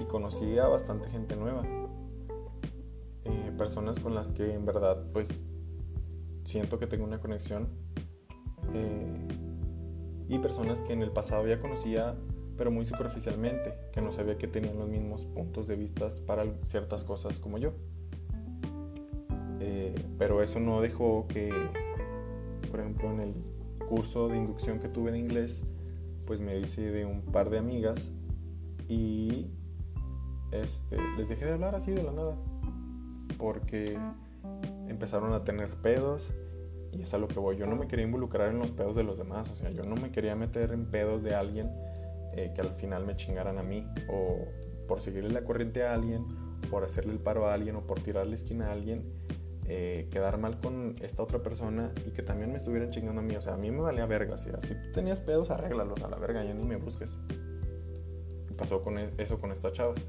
y 0.00 0.04
conocí 0.04 0.56
a 0.56 0.68
bastante 0.68 1.08
gente 1.08 1.34
nueva. 1.34 1.64
Eh, 3.24 3.52
personas 3.58 3.98
con 3.98 4.14
las 4.14 4.30
que 4.30 4.54
en 4.54 4.64
verdad 4.66 5.02
pues 5.12 5.28
siento 6.44 6.78
que 6.78 6.86
tengo 6.86 7.04
una 7.04 7.18
conexión. 7.18 7.66
y 10.28 10.38
personas 10.38 10.82
que 10.82 10.92
en 10.92 11.02
el 11.02 11.10
pasado 11.10 11.46
ya 11.48 11.60
conocía 11.60 12.14
pero 12.56 12.70
muy 12.70 12.84
superficialmente, 12.84 13.74
que 13.92 14.00
no 14.00 14.12
sabía 14.12 14.38
que 14.38 14.46
tenían 14.46 14.78
los 14.78 14.88
mismos 14.88 15.24
puntos 15.26 15.66
de 15.66 15.76
vista 15.76 16.08
para 16.26 16.44
ciertas 16.64 17.04
cosas 17.04 17.38
como 17.38 17.58
yo. 17.58 17.72
Eh, 19.60 19.94
pero 20.18 20.42
eso 20.42 20.60
no 20.60 20.80
dejó 20.80 21.26
que, 21.28 21.50
por 22.70 22.80
ejemplo, 22.80 23.10
en 23.10 23.20
el 23.20 23.34
curso 23.88 24.28
de 24.28 24.36
inducción 24.36 24.78
que 24.78 24.88
tuve 24.88 25.12
de 25.12 25.18
inglés, 25.18 25.62
pues 26.26 26.40
me 26.40 26.58
hice 26.58 26.90
de 26.90 27.04
un 27.04 27.22
par 27.22 27.50
de 27.50 27.58
amigas 27.58 28.10
y 28.88 29.46
este, 30.52 30.96
les 31.16 31.28
dejé 31.28 31.44
de 31.46 31.52
hablar 31.52 31.74
así 31.74 31.92
de 31.92 32.02
la 32.02 32.12
nada, 32.12 32.36
porque 33.38 33.98
empezaron 34.88 35.32
a 35.32 35.44
tener 35.44 35.70
pedos 35.76 36.32
y 36.92 37.02
es 37.02 37.14
a 37.14 37.18
lo 37.18 37.28
que 37.28 37.38
voy. 37.38 37.56
Yo 37.56 37.66
no 37.66 37.76
me 37.76 37.86
quería 37.86 38.04
involucrar 38.04 38.50
en 38.50 38.58
los 38.58 38.72
pedos 38.72 38.96
de 38.96 39.04
los 39.04 39.18
demás, 39.18 39.48
o 39.50 39.54
sea, 39.54 39.70
yo 39.70 39.82
no 39.84 39.96
me 39.96 40.10
quería 40.10 40.34
meter 40.34 40.72
en 40.72 40.86
pedos 40.86 41.22
de 41.22 41.34
alguien 41.34 41.70
eh, 42.36 42.52
que 42.54 42.60
al 42.60 42.72
final 42.74 43.04
me 43.04 43.16
chingaran 43.16 43.58
a 43.58 43.62
mí 43.62 43.86
o 44.08 44.46
por 44.86 45.00
seguirle 45.00 45.30
la 45.30 45.44
corriente 45.44 45.84
a 45.84 45.94
alguien, 45.94 46.26
por 46.70 46.84
hacerle 46.84 47.12
el 47.12 47.18
paro 47.18 47.48
a 47.48 47.54
alguien 47.54 47.76
o 47.76 47.86
por 47.86 48.00
tirarle 48.00 48.34
esquina 48.34 48.68
a 48.68 48.72
alguien 48.72 49.04
eh, 49.68 50.06
quedar 50.12 50.38
mal 50.38 50.60
con 50.60 50.94
esta 51.00 51.24
otra 51.24 51.42
persona 51.42 51.92
y 52.06 52.12
que 52.12 52.22
también 52.22 52.52
me 52.52 52.56
estuvieran 52.56 52.90
chingando 52.90 53.20
a 53.20 53.24
mí. 53.24 53.34
O 53.34 53.40
sea, 53.40 53.54
a 53.54 53.56
mí 53.56 53.70
me 53.72 53.80
valía 53.80 54.06
verga. 54.06 54.38
Si 54.38 54.50
tú 54.50 54.92
tenías 54.92 55.20
pedos, 55.20 55.50
arréglalos 55.50 56.00
a 56.02 56.08
la 56.08 56.18
verga, 56.18 56.44
ya 56.44 56.54
ni 56.54 56.64
me 56.64 56.76
busques. 56.76 57.18
pasó 58.56 58.82
con 58.82 58.98
e, 58.98 59.10
eso 59.18 59.40
con 59.40 59.50
estas 59.50 59.72
chavas. 59.72 60.00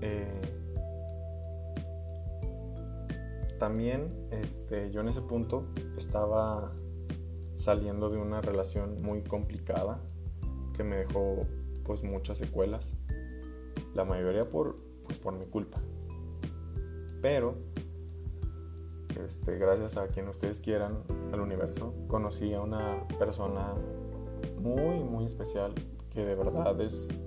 Eh, 0.00 0.40
también 3.60 4.28
este, 4.32 4.90
yo 4.90 5.00
en 5.00 5.08
ese 5.08 5.22
punto 5.22 5.68
estaba 5.96 6.74
saliendo 7.56 8.10
de 8.10 8.18
una 8.18 8.40
relación 8.40 8.96
muy 9.02 9.22
complicada 9.22 10.00
que 10.76 10.84
me 10.84 10.96
dejó 10.96 11.46
pues 11.84 12.02
muchas 12.02 12.38
secuelas. 12.38 12.94
La 13.94 14.04
mayoría 14.04 14.48
por, 14.48 14.76
pues, 15.04 15.18
por 15.18 15.34
mi 15.34 15.46
culpa. 15.46 15.80
Pero, 17.22 17.56
este, 19.24 19.56
gracias 19.56 19.96
a 19.96 20.08
quien 20.08 20.28
ustedes 20.28 20.60
quieran, 20.60 21.02
al 21.32 21.40
universo, 21.40 21.94
conocí 22.06 22.52
a 22.52 22.60
una 22.60 23.06
persona 23.18 23.74
muy, 24.60 25.02
muy 25.02 25.24
especial, 25.24 25.72
que 26.10 26.24
de 26.24 26.34
verdad 26.34 26.78
es, 26.80 27.22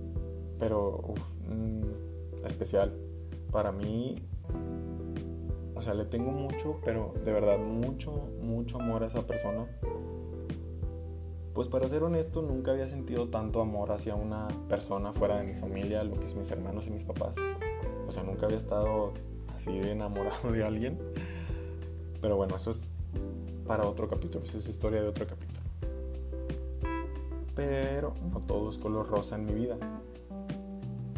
pero, 0.59 1.13
mm, 1.47 2.45
especial. 2.45 2.93
Para 3.51 3.71
mí, 3.71 4.15
o 5.73 5.81
sea, 5.81 5.93
le 5.93 6.05
tengo 6.05 6.31
mucho, 6.31 6.79
pero 6.83 7.13
de 7.25 7.33
verdad 7.33 7.57
mucho, 7.57 8.11
mucho 8.41 8.79
amor 8.79 9.03
a 9.03 9.07
esa 9.07 9.25
persona. 9.25 9.65
Pues 11.53 11.67
para 11.67 11.87
ser 11.89 12.03
honesto, 12.03 12.41
nunca 12.41 12.71
había 12.71 12.87
sentido 12.87 13.29
tanto 13.29 13.61
amor 13.61 13.91
hacia 13.91 14.15
una 14.15 14.47
persona 14.69 15.13
fuera 15.13 15.37
de 15.37 15.43
mi 15.43 15.55
familia, 15.55 16.03
lo 16.03 16.19
que 16.19 16.25
es 16.25 16.35
mis 16.35 16.49
hermanos 16.51 16.87
y 16.87 16.91
mis 16.91 17.03
papás. 17.03 17.35
O 18.07 18.11
sea, 18.11 18.23
nunca 18.23 18.45
había 18.45 18.57
estado 18.57 19.13
así 19.53 19.77
enamorado 19.77 20.51
de 20.51 20.63
alguien. 20.63 20.97
Pero 22.21 22.37
bueno, 22.37 22.55
eso 22.55 22.71
es 22.71 22.87
para 23.65 23.87
otro 23.87 24.07
capítulo, 24.07 24.45
eso 24.45 24.57
es 24.57 24.67
historia 24.67 25.01
de 25.01 25.07
otro 25.07 25.27
capítulo. 25.27 25.59
Pero 27.55 28.15
no 28.31 28.39
todo 28.39 28.69
es 28.69 28.77
color 28.77 29.07
rosa 29.07 29.35
en 29.35 29.45
mi 29.45 29.53
vida. 29.53 29.77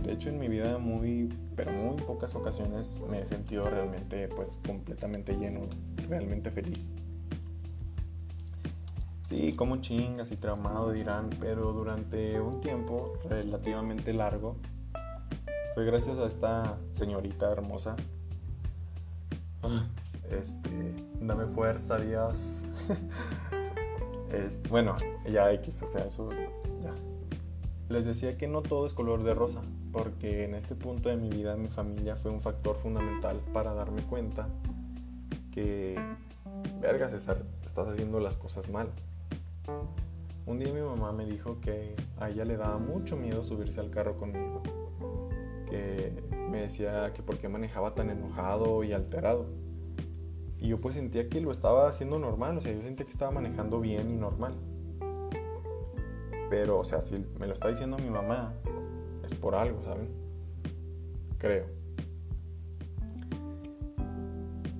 De 0.03 0.13
hecho, 0.13 0.29
en 0.29 0.39
mi 0.39 0.47
vida 0.47 0.79
muy, 0.79 1.29
pero 1.55 1.71
muy 1.71 2.01
pocas 2.01 2.35
ocasiones 2.35 2.99
me 3.09 3.21
he 3.21 3.25
sentido 3.25 3.69
realmente, 3.69 4.27
pues, 4.27 4.57
completamente 4.65 5.37
lleno, 5.37 5.61
realmente 6.09 6.49
feliz. 6.49 6.91
Sí, 9.31 9.53
como 9.53 9.77
chingas 9.77 10.29
y 10.33 10.35
traumado 10.35 10.91
dirán, 10.91 11.29
pero 11.39 11.71
durante 11.71 12.41
un 12.41 12.59
tiempo 12.59 13.13
relativamente 13.29 14.13
largo 14.13 14.57
fue 15.73 15.85
gracias 15.85 16.17
a 16.17 16.27
esta 16.27 16.77
señorita 16.91 17.49
hermosa 17.49 17.95
este, 20.29 20.93
dame 21.21 21.45
fuerza, 21.45 21.97
Dios. 21.97 22.63
bueno, 24.69 24.97
ya 25.29 25.51
X, 25.53 25.81
o 25.83 25.87
sea, 25.87 26.05
eso 26.05 26.29
ya. 26.81 26.93
Les 27.87 28.05
decía 28.05 28.37
que 28.37 28.49
no 28.49 28.61
todo 28.61 28.85
es 28.85 28.93
color 28.93 29.23
de 29.23 29.33
rosa, 29.33 29.61
porque 29.93 30.43
en 30.43 30.55
este 30.55 30.75
punto 30.75 31.07
de 31.07 31.15
mi 31.15 31.29
vida 31.29 31.55
mi 31.55 31.69
familia 31.69 32.17
fue 32.17 32.31
un 32.31 32.41
factor 32.41 32.75
fundamental 32.75 33.41
para 33.53 33.73
darme 33.73 34.01
cuenta 34.03 34.49
que, 35.53 35.97
verga 36.81 37.09
César, 37.09 37.43
estás 37.65 37.87
haciendo 37.87 38.19
las 38.19 38.35
cosas 38.35 38.69
mal. 38.69 38.89
Un 40.45 40.57
día 40.57 40.73
mi 40.73 40.81
mamá 40.81 41.11
me 41.11 41.25
dijo 41.25 41.59
que 41.61 41.95
a 42.19 42.29
ella 42.29 42.45
le 42.45 42.57
daba 42.57 42.77
mucho 42.77 43.15
miedo 43.15 43.43
subirse 43.43 43.79
al 43.79 43.91
carro 43.91 44.17
conmigo, 44.17 44.61
que 45.69 46.13
me 46.49 46.61
decía 46.61 47.13
que 47.13 47.21
por 47.21 47.37
qué 47.37 47.47
manejaba 47.47 47.93
tan 47.93 48.09
enojado 48.09 48.83
y 48.83 48.93
alterado. 48.93 49.45
Y 50.57 50.67
yo 50.67 50.81
pues 50.81 50.95
sentía 50.95 51.29
que 51.29 51.41
lo 51.41 51.51
estaba 51.51 51.87
haciendo 51.87 52.19
normal, 52.19 52.57
o 52.57 52.61
sea, 52.61 52.73
yo 52.73 52.81
sentía 52.81 53.05
que 53.05 53.11
estaba 53.11 53.31
manejando 53.31 53.79
bien 53.79 54.11
y 54.11 54.15
normal. 54.15 54.53
Pero, 56.49 56.79
o 56.79 56.83
sea, 56.83 57.01
si 57.01 57.25
me 57.39 57.47
lo 57.47 57.53
está 57.53 57.69
diciendo 57.69 57.97
mi 57.97 58.09
mamá, 58.09 58.53
es 59.23 59.33
por 59.33 59.55
algo, 59.55 59.81
¿saben? 59.83 60.09
Creo. 61.37 61.65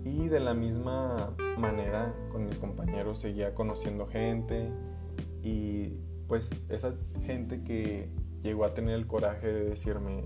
Y 0.03 0.27
de 0.27 0.39
la 0.39 0.53
misma 0.53 1.33
manera 1.61 2.13
con 2.29 2.45
mis 2.45 2.57
compañeros 2.57 3.19
seguía 3.19 3.53
conociendo 3.53 4.07
gente 4.07 4.71
y 5.43 5.97
pues 6.27 6.67
esa 6.69 6.95
gente 7.23 7.63
que 7.63 8.09
llegó 8.41 8.65
a 8.65 8.73
tener 8.73 8.95
el 8.95 9.07
coraje 9.07 9.47
de 9.47 9.63
decirme 9.63 10.23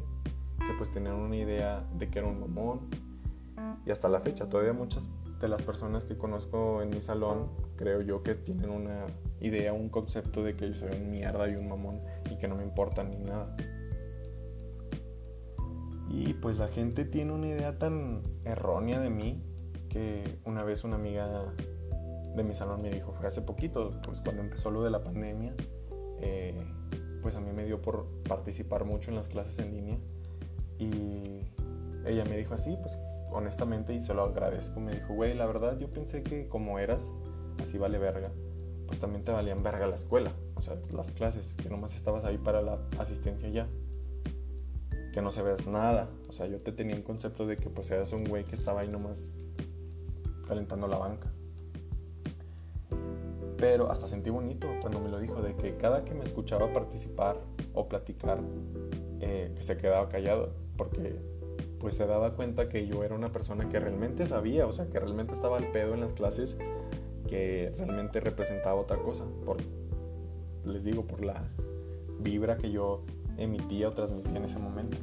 que 0.60 0.74
pues 0.77 0.89
tenían 0.92 1.15
una 1.15 1.36
idea 1.36 1.88
de 1.98 2.10
que 2.10 2.20
era 2.20 2.27
un 2.27 2.39
mamón. 2.39 2.89
Y 3.86 3.92
hasta 3.92 4.10
la 4.10 4.20
fecha, 4.20 4.50
todavía 4.50 4.74
muchas 4.74 5.10
de 5.39 5.48
las 5.48 5.62
personas 5.62 6.06
que 6.06 6.18
conozco 6.18 6.82
en 6.82 6.89
mi 6.89 7.01
salón, 7.01 7.50
creo 7.75 8.01
yo 8.01 8.24
que 8.24 8.36
tienen 8.36 8.70
una 8.70 9.06
idea, 9.42 9.74
un 9.74 9.89
concepto 9.89 10.44
de 10.44 10.56
que 10.56 10.70
yo 10.70 10.74
soy 10.74 10.96
un 10.96 11.12
mierda 11.12 11.50
y 11.50 11.56
un 11.56 11.68
mamón 11.68 12.01
y 12.32 12.38
que 12.38 12.48
no 12.48 12.56
me 12.56 12.63
importa 12.63 13.04
ni 13.04 13.18
nada. 13.18 13.56
Y 16.10 16.34
pues 16.36 16.58
la 16.58 16.68
gente 16.68 17.04
tiene 17.04 17.34
una 17.34 17.48
idea 17.48 17.77
tan 17.77 18.24
errónea 18.46 19.00
de 19.00 19.10
mí 19.10 19.44
que 19.96 20.40
una 20.44 20.62
vez 20.62 20.84
una 20.84 20.98
amiga 20.98 21.54
de 22.36 22.44
mi 22.44 22.54
salón 22.54 22.82
me 22.82 22.90
dijo, 22.90 23.14
fue 23.14 23.28
hace 23.28 23.42
poquito, 23.42 23.92
pues 24.04 24.20
cuando 24.20 24.42
empezó 24.42 24.70
lo 24.70 24.84
de 24.84 24.90
la 24.90 25.02
pandemia, 25.02 25.56
eh, 26.20 26.68
pues 27.22 27.38
a 27.38 27.40
mí 27.40 27.54
me 27.54 27.64
dio 27.64 27.82
por 27.82 28.06
participar 28.28 28.84
mucho 28.84 29.10
en 29.10 29.16
las 29.16 29.30
clases 29.30 29.58
en 29.60 29.72
línea 29.72 29.98
y 30.78 31.46
ella 32.06 32.25
me 32.25 32.36
dijo 32.36 32.54
así, 32.54 32.75
pues 32.82 33.00
honestamente 33.32 33.94
y 33.94 34.02
se 34.02 34.14
lo 34.14 34.24
agradezco, 34.24 34.82
me 34.82 34.96
dijo, 34.96 35.14
güey, 35.14 35.34
la 35.34 35.46
verdad 35.46 35.80
yo 35.80 35.88
pensé 35.88 36.24
que 36.24 36.50
como 36.50 36.78
eras, 36.78 37.10
así 37.64 37.78
vale 37.78 37.98
verga, 37.98 38.34
pues 38.88 39.00
también 39.00 39.24
te 39.24 39.32
valían 39.32 39.64
verga 39.64 39.88
la 39.88 39.96
escuela, 39.96 40.34
o 40.56 40.62
sea, 40.62 40.75
las 40.92 41.12
clases, 41.12 41.54
que 41.54 41.70
nomás 41.70 41.96
estabas 41.96 42.25
ahí 42.25 42.38
para 42.38 42.62
la 42.62 42.82
asistencia 43.00 43.48
ya, 43.48 43.70
que 45.14 45.22
no 45.22 45.32
se 45.32 45.42
veas 45.42 45.66
nada, 45.66 46.10
o 46.28 46.34
sea, 46.34 46.48
yo 46.48 46.60
te 46.60 46.74
tenía 46.74 46.98
un 46.98 47.04
concepto 47.04 47.48
de 47.48 47.56
que 47.56 47.70
pues 47.70 47.90
eras 47.92 48.12
un 48.12 48.25
güey 48.25 48.44
que 48.44 48.56
estaba 48.56 48.82
ahí 48.82 48.90
nomás 48.90 49.32
calentando 50.46 50.88
la 50.88 50.98
banca. 50.98 51.32
Pero 53.58 53.90
hasta 53.90 54.08
sentí 54.08 54.30
bonito 54.30 54.68
cuando 54.82 55.00
me 55.00 55.10
lo 55.10 55.20
dijo, 55.20 55.42
de 55.42 55.56
que 55.56 55.78
cada 55.78 56.04
que 56.04 56.14
me 56.14 56.24
escuchaba 56.24 56.72
participar 56.74 57.38
o 57.74 57.88
platicar, 57.88 58.40
eh, 59.22 59.56
se 59.60 59.78
quedaba 59.78 60.10
callado, 60.10 60.54
porque 60.78 61.20
pues 61.80 61.96
se 61.96 62.06
daba 62.06 62.32
cuenta 62.32 62.68
que 62.68 62.88
yo 62.88 63.04
era 63.04 63.16
una 63.16 63.32
persona 63.32 63.70
que 63.70 63.80
realmente 63.80 64.28
sabía, 64.28 64.68
o 64.68 64.74
sea, 64.74 64.90
que 64.90 65.00
realmente 65.00 65.34
estaba 65.34 65.58
al 65.58 65.72
pedo 65.72 65.94
en 65.94 66.02
las 66.02 66.14
clases, 66.14 66.58
que 67.28 67.74
realmente 67.78 68.20
representaba 68.20 68.80
otra 68.80 68.98
cosa, 68.98 69.24
por, 69.46 69.58
les 70.66 70.84
digo, 70.84 71.06
por 71.06 71.24
la 71.24 71.48
vibra 72.20 72.58
que 72.58 72.72
yo 72.72 73.04
emitía 73.38 73.90
o 73.90 73.92
transmitía 73.92 74.38
en 74.38 74.46
ese 74.46 74.60
momento. 74.60 74.98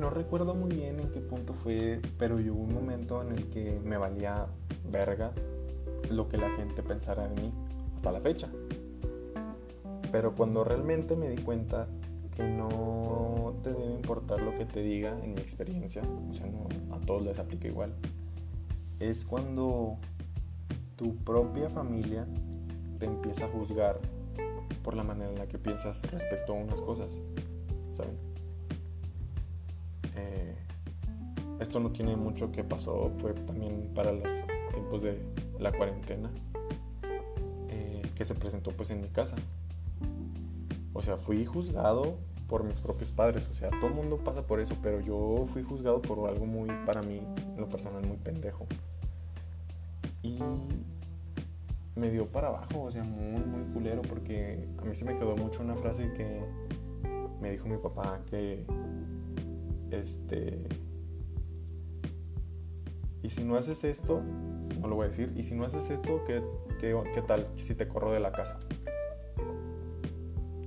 No 0.00 0.08
recuerdo 0.08 0.54
muy 0.54 0.74
bien 0.74 0.98
en 0.98 1.12
qué 1.12 1.20
punto 1.20 1.52
fue, 1.52 2.00
pero 2.18 2.36
hubo 2.36 2.62
un 2.62 2.72
momento 2.72 3.22
en 3.22 3.32
el 3.32 3.50
que 3.50 3.78
me 3.84 3.98
valía 3.98 4.46
verga 4.90 5.32
lo 6.10 6.26
que 6.26 6.38
la 6.38 6.50
gente 6.56 6.82
pensara 6.82 7.28
de 7.28 7.40
mí, 7.40 7.52
hasta 7.94 8.10
la 8.10 8.20
fecha. 8.20 8.48
Pero 10.10 10.34
cuando 10.34 10.64
realmente 10.64 11.16
me 11.16 11.28
di 11.28 11.42
cuenta 11.42 11.86
que 12.34 12.42
no 12.42 13.54
te 13.62 13.74
debe 13.74 13.92
importar 13.92 14.40
lo 14.40 14.54
que 14.54 14.64
te 14.64 14.80
diga 14.80 15.16
en 15.22 15.34
mi 15.34 15.40
experiencia, 15.42 16.02
o 16.30 16.32
sea, 16.32 16.46
no 16.46 16.66
a 16.96 16.98
todos 17.00 17.22
les 17.22 17.38
aplica 17.38 17.68
igual, 17.68 17.92
es 18.98 19.26
cuando 19.26 19.98
tu 20.96 21.14
propia 21.16 21.68
familia 21.68 22.26
te 22.98 23.04
empieza 23.04 23.44
a 23.44 23.48
juzgar 23.48 24.00
por 24.82 24.96
la 24.96 25.04
manera 25.04 25.30
en 25.30 25.38
la 25.38 25.46
que 25.46 25.58
piensas 25.58 26.10
respecto 26.10 26.54
a 26.54 26.56
unas 26.56 26.80
cosas, 26.80 27.12
¿saben? 27.92 28.29
Esto 31.60 31.78
no 31.80 31.90
tiene 31.90 32.16
mucho 32.16 32.50
que 32.50 32.64
pasó, 32.64 33.12
fue 33.18 33.34
también 33.34 33.90
para 33.94 34.12
los 34.12 34.30
tiempos 34.72 35.02
de 35.02 35.20
la 35.58 35.72
cuarentena, 35.72 36.30
eh, 37.68 38.02
que 38.14 38.24
se 38.24 38.34
presentó 38.34 38.72
pues 38.72 38.90
en 38.90 39.00
mi 39.00 39.08
casa. 39.08 39.36
O 40.92 41.02
sea, 41.02 41.16
fui 41.16 41.44
juzgado 41.44 42.16
por 42.50 42.64
mis 42.64 42.80
propios 42.80 43.12
padres. 43.12 43.48
O 43.50 43.54
sea, 43.54 43.70
todo 43.70 43.86
el 43.86 43.94
mundo 43.94 44.18
pasa 44.18 44.42
por 44.42 44.58
eso, 44.58 44.74
pero 44.82 45.00
yo 45.00 45.46
fui 45.52 45.62
juzgado 45.62 46.02
por 46.02 46.28
algo 46.28 46.46
muy, 46.46 46.68
para 46.84 47.00
mí, 47.00 47.22
en 47.54 47.60
lo 47.60 47.68
personal, 47.68 48.04
muy 48.04 48.16
pendejo. 48.16 48.66
Y 50.22 50.38
me 51.94 52.10
dio 52.10 52.26
para 52.26 52.48
abajo, 52.48 52.82
o 52.82 52.90
sea, 52.90 53.04
muy, 53.04 53.40
muy 53.44 53.62
culero, 53.72 54.02
porque 54.02 54.68
a 54.78 54.84
mí 54.84 54.96
se 54.96 55.04
me 55.04 55.16
quedó 55.16 55.36
mucho 55.36 55.62
una 55.62 55.76
frase 55.76 56.12
que 56.12 56.40
me 57.40 57.52
dijo 57.52 57.68
mi 57.68 57.76
papá 57.76 58.20
que, 58.28 58.66
este, 59.92 60.66
y 63.30 63.32
si 63.32 63.44
no 63.44 63.54
haces 63.54 63.84
esto, 63.84 64.22
no 64.80 64.88
lo 64.88 64.96
voy 64.96 65.04
a 65.04 65.08
decir, 65.08 65.32
y 65.36 65.44
si 65.44 65.54
no 65.54 65.64
haces 65.64 65.88
esto, 65.88 66.24
¿qué, 66.26 66.42
qué, 66.80 67.00
qué 67.14 67.22
tal 67.22 67.46
si 67.56 67.76
te 67.76 67.86
corro 67.86 68.10
de 68.10 68.18
la 68.18 68.32
casa? 68.32 68.58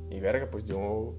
Y 0.10 0.22
verga, 0.22 0.50
pues 0.50 0.64
yo 0.64 1.14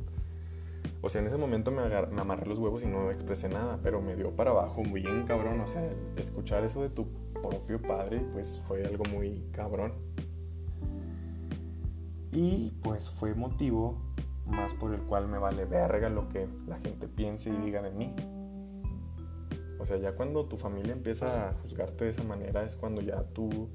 o 1.02 1.10
sea, 1.10 1.20
en 1.20 1.26
ese 1.26 1.36
momento 1.36 1.70
me, 1.70 1.82
me, 1.86 2.20
amarré 2.22 2.46
los 2.46 2.58
huevos 2.58 2.82
y 2.82 2.86
no 2.86 3.10
expresé 3.10 3.50
nada, 3.50 3.78
pero 3.82 4.00
me 4.00 4.16
dio 4.16 4.30
para 4.30 4.52
abajo 4.52 4.82
muy 4.82 5.02
bien 5.02 5.24
cabrón. 5.26 5.60
O 5.60 5.68
sea, 5.68 5.86
escuchar 6.16 6.64
eso 6.64 6.80
de 6.80 6.88
tu 6.88 7.08
propio 7.42 7.82
padre, 7.82 8.20
pues 8.32 8.62
fue 8.66 8.86
algo 8.86 9.04
muy 9.12 9.44
cabrón. 9.52 9.92
Y 12.32 12.72
pues 12.82 13.10
fue 13.10 13.34
motivo 13.34 13.98
más 14.46 14.72
por 14.72 14.94
el 14.94 15.02
cual 15.02 15.28
me 15.28 15.36
vale 15.36 15.66
verga 15.66 16.08
lo 16.08 16.26
que 16.30 16.48
la 16.66 16.78
gente 16.78 17.06
piense 17.06 17.50
y 17.50 17.56
diga 17.56 17.82
de 17.82 17.90
mí. 17.90 18.14
O 19.84 19.86
sea, 19.86 19.98
ya 19.98 20.12
cuando 20.12 20.46
tu 20.46 20.56
familia 20.56 20.94
empieza 20.94 21.50
a 21.50 21.52
juzgarte 21.60 22.06
de 22.06 22.12
esa 22.12 22.24
manera 22.24 22.64
es 22.64 22.74
cuando 22.74 23.02
ya 23.02 23.22
tú 23.22 23.68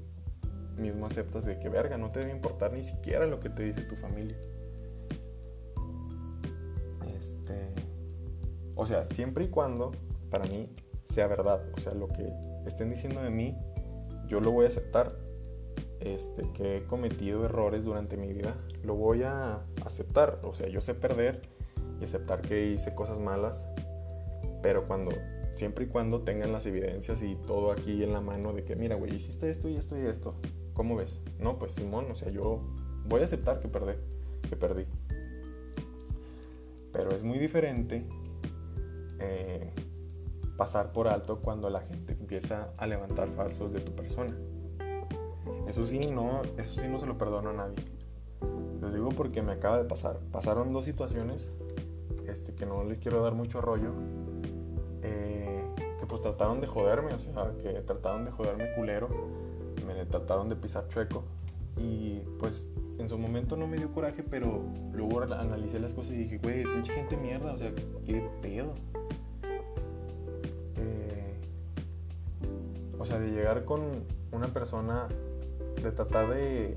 mismo 0.76 1.06
aceptas 1.06 1.44
de 1.44 1.60
que 1.60 1.68
verga, 1.68 1.98
no 1.98 2.10
te 2.10 2.18
debe 2.18 2.32
importar 2.32 2.72
ni 2.72 2.82
siquiera 2.82 3.26
lo 3.26 3.38
que 3.38 3.48
te 3.48 3.62
dice 3.62 3.82
tu 3.82 3.94
familia. 3.94 4.36
Este, 7.16 7.72
o 8.74 8.88
sea, 8.88 9.04
siempre 9.04 9.44
y 9.44 9.50
cuando 9.50 9.92
para 10.32 10.46
mí 10.46 10.74
sea 11.04 11.28
verdad, 11.28 11.62
o 11.76 11.78
sea, 11.78 11.94
lo 11.94 12.08
que 12.08 12.28
estén 12.66 12.90
diciendo 12.90 13.22
de 13.22 13.30
mí, 13.30 13.56
yo 14.26 14.40
lo 14.40 14.50
voy 14.50 14.64
a 14.64 14.68
aceptar. 14.68 15.16
Este, 16.00 16.42
que 16.54 16.78
he 16.78 16.84
cometido 16.86 17.44
errores 17.44 17.84
durante 17.84 18.16
mi 18.16 18.32
vida, 18.32 18.56
lo 18.82 18.96
voy 18.96 19.22
a 19.22 19.62
aceptar. 19.86 20.40
O 20.42 20.54
sea, 20.54 20.66
yo 20.66 20.80
sé 20.80 20.96
perder 20.96 21.42
y 22.00 22.04
aceptar 22.04 22.40
que 22.40 22.66
hice 22.66 22.96
cosas 22.96 23.20
malas, 23.20 23.68
pero 24.60 24.88
cuando, 24.88 25.12
siempre 25.52 25.84
y 25.84 25.88
cuando 25.88 26.22
tengan 26.22 26.52
las 26.52 26.66
evidencias 26.66 27.22
y 27.22 27.34
todo 27.34 27.72
aquí 27.72 28.02
en 28.02 28.12
la 28.12 28.20
mano 28.20 28.52
de 28.52 28.64
que, 28.64 28.76
mira, 28.76 28.96
güey, 28.96 29.14
hiciste 29.14 29.50
esto 29.50 29.68
y 29.68 29.76
esto 29.76 29.98
y 29.98 30.02
esto, 30.02 30.34
¿cómo 30.74 30.96
ves? 30.96 31.20
No, 31.38 31.58
pues 31.58 31.72
Simón, 31.72 32.06
o 32.10 32.14
sea, 32.14 32.30
yo 32.30 32.60
voy 33.06 33.20
a 33.22 33.24
aceptar 33.24 33.60
que 33.60 33.68
perdí, 33.68 33.94
que 34.48 34.56
perdí. 34.56 34.86
Pero 36.92 37.10
es 37.10 37.24
muy 37.24 37.38
diferente 37.38 38.06
eh, 39.20 39.72
pasar 40.56 40.92
por 40.92 41.08
alto 41.08 41.40
cuando 41.40 41.70
la 41.70 41.82
gente 41.82 42.12
empieza 42.12 42.72
a 42.76 42.86
levantar 42.86 43.28
falsos 43.28 43.72
de 43.72 43.80
tu 43.80 43.92
persona. 43.92 44.36
Eso 45.66 45.86
sí, 45.86 45.98
no, 46.06 46.42
eso 46.58 46.74
sí 46.74 46.88
no 46.88 46.98
se 46.98 47.06
lo 47.06 47.16
perdono 47.16 47.50
a 47.50 47.52
nadie. 47.52 47.76
Lo 48.80 48.90
digo 48.90 49.10
porque 49.10 49.42
me 49.42 49.52
acaba 49.52 49.78
de 49.78 49.88
pasar. 49.88 50.18
Pasaron 50.32 50.72
dos 50.72 50.84
situaciones 50.84 51.52
este, 52.26 52.54
que 52.54 52.66
no 52.66 52.84
les 52.84 52.98
quiero 52.98 53.22
dar 53.22 53.34
mucho 53.34 53.60
rollo. 53.60 53.92
Pues 56.20 56.36
trataron 56.36 56.60
de 56.60 56.66
joderme, 56.66 57.14
o 57.14 57.18
sea, 57.18 57.54
que 57.62 57.80
trataron 57.80 58.26
de 58.26 58.30
joderme 58.30 58.74
culero. 58.74 59.08
Me 59.86 60.04
trataron 60.04 60.50
de 60.50 60.56
pisar 60.56 60.86
chueco. 60.88 61.24
Y 61.78 62.18
pues 62.38 62.68
en 62.98 63.08
su 63.08 63.16
momento 63.16 63.56
no 63.56 63.66
me 63.66 63.78
dio 63.78 63.90
coraje, 63.90 64.22
pero 64.22 64.62
luego 64.92 65.22
analicé 65.22 65.80
las 65.80 65.94
cosas 65.94 66.12
y 66.12 66.16
dije, 66.16 66.36
güey, 66.36 66.64
pinche 66.64 66.92
gente 66.92 67.16
mierda, 67.16 67.54
o 67.54 67.56
sea, 67.56 67.72
qué 68.04 68.28
pedo. 68.42 68.74
Eh, 70.76 71.40
o 72.98 73.06
sea, 73.06 73.18
de 73.18 73.30
llegar 73.30 73.64
con 73.64 73.80
una 74.30 74.48
persona, 74.48 75.08
de 75.82 75.90
tratar 75.90 76.28
de 76.28 76.76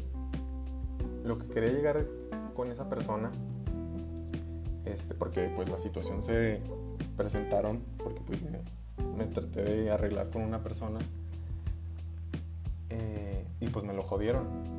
lo 1.25 1.37
que 1.37 1.47
quería 1.47 1.71
llegar 1.73 2.07
con 2.55 2.71
esa 2.71 2.87
persona, 2.87 3.29
este, 4.85 5.13
porque 5.15 5.51
pues 5.53 5.69
la 5.69 5.77
situación 5.77 6.23
se 6.23 6.61
presentaron, 7.17 7.83
porque 7.97 8.21
pues 8.21 8.39
me, 9.15 9.25
traté 9.25 9.63
de 9.63 9.91
arreglar 9.91 10.29
con 10.29 10.41
una 10.43 10.63
persona 10.63 10.99
eh, 12.89 13.45
y 13.59 13.67
pues 13.67 13.85
me 13.85 13.93
lo 13.93 14.03
jodieron 14.03 14.73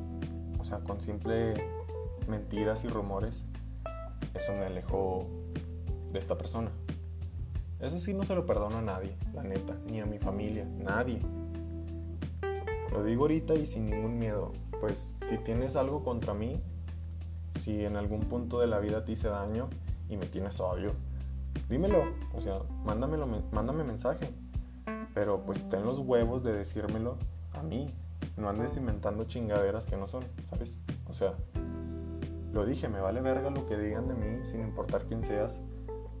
o 0.65 0.67
sea, 0.67 0.79
con 0.79 0.99
simple 0.99 1.53
mentiras 2.27 2.83
y 2.85 2.87
rumores, 2.87 3.45
eso 4.33 4.51
me 4.53 4.65
alejó 4.65 5.27
de 6.11 6.17
esta 6.17 6.39
persona. 6.39 6.71
Eso 7.79 7.99
sí 7.99 8.15
no 8.15 8.23
se 8.23 8.33
lo 8.33 8.47
perdono 8.47 8.77
a 8.77 8.81
nadie, 8.81 9.15
la 9.35 9.43
neta, 9.43 9.77
ni 9.85 10.01
a 10.01 10.07
mi 10.07 10.17
familia, 10.17 10.65
nadie. 10.65 11.21
Lo 12.91 13.03
digo 13.03 13.25
ahorita 13.25 13.53
y 13.53 13.67
sin 13.67 13.91
ningún 13.91 14.17
miedo. 14.17 14.53
Pues 14.81 15.15
si 15.25 15.37
tienes 15.37 15.75
algo 15.75 16.03
contra 16.03 16.33
mí, 16.33 16.59
si 17.63 17.85
en 17.85 17.95
algún 17.95 18.21
punto 18.21 18.59
de 18.59 18.65
la 18.65 18.79
vida 18.79 19.05
te 19.05 19.11
hice 19.11 19.27
daño 19.27 19.69
y 20.09 20.17
me 20.17 20.25
tienes 20.25 20.59
odio, 20.59 20.93
dímelo. 21.69 22.03
O 22.33 22.41
sea, 22.41 22.59
mándame 22.83 23.83
mensaje. 23.83 24.29
Pero 25.13 25.41
pues 25.45 25.67
ten 25.69 25.85
los 25.85 25.99
huevos 25.99 26.43
de 26.43 26.53
decírmelo 26.53 27.17
a 27.53 27.63
mí, 27.63 27.93
no 28.37 28.49
andes 28.49 28.77
inventando 28.77 29.23
chingaderas 29.23 29.85
que 29.85 29.95
no 29.95 30.07
son, 30.07 30.23
¿sabes? 30.49 30.77
O 31.07 31.13
sea, 31.13 31.33
lo 32.51 32.65
dije, 32.65 32.89
me 32.89 32.99
vale 32.99 33.21
verga 33.21 33.49
lo 33.49 33.65
que 33.65 33.77
digan 33.77 34.07
de 34.07 34.13
mí, 34.13 34.45
sin 34.45 34.61
importar 34.61 35.03
quién 35.05 35.23
seas, 35.23 35.61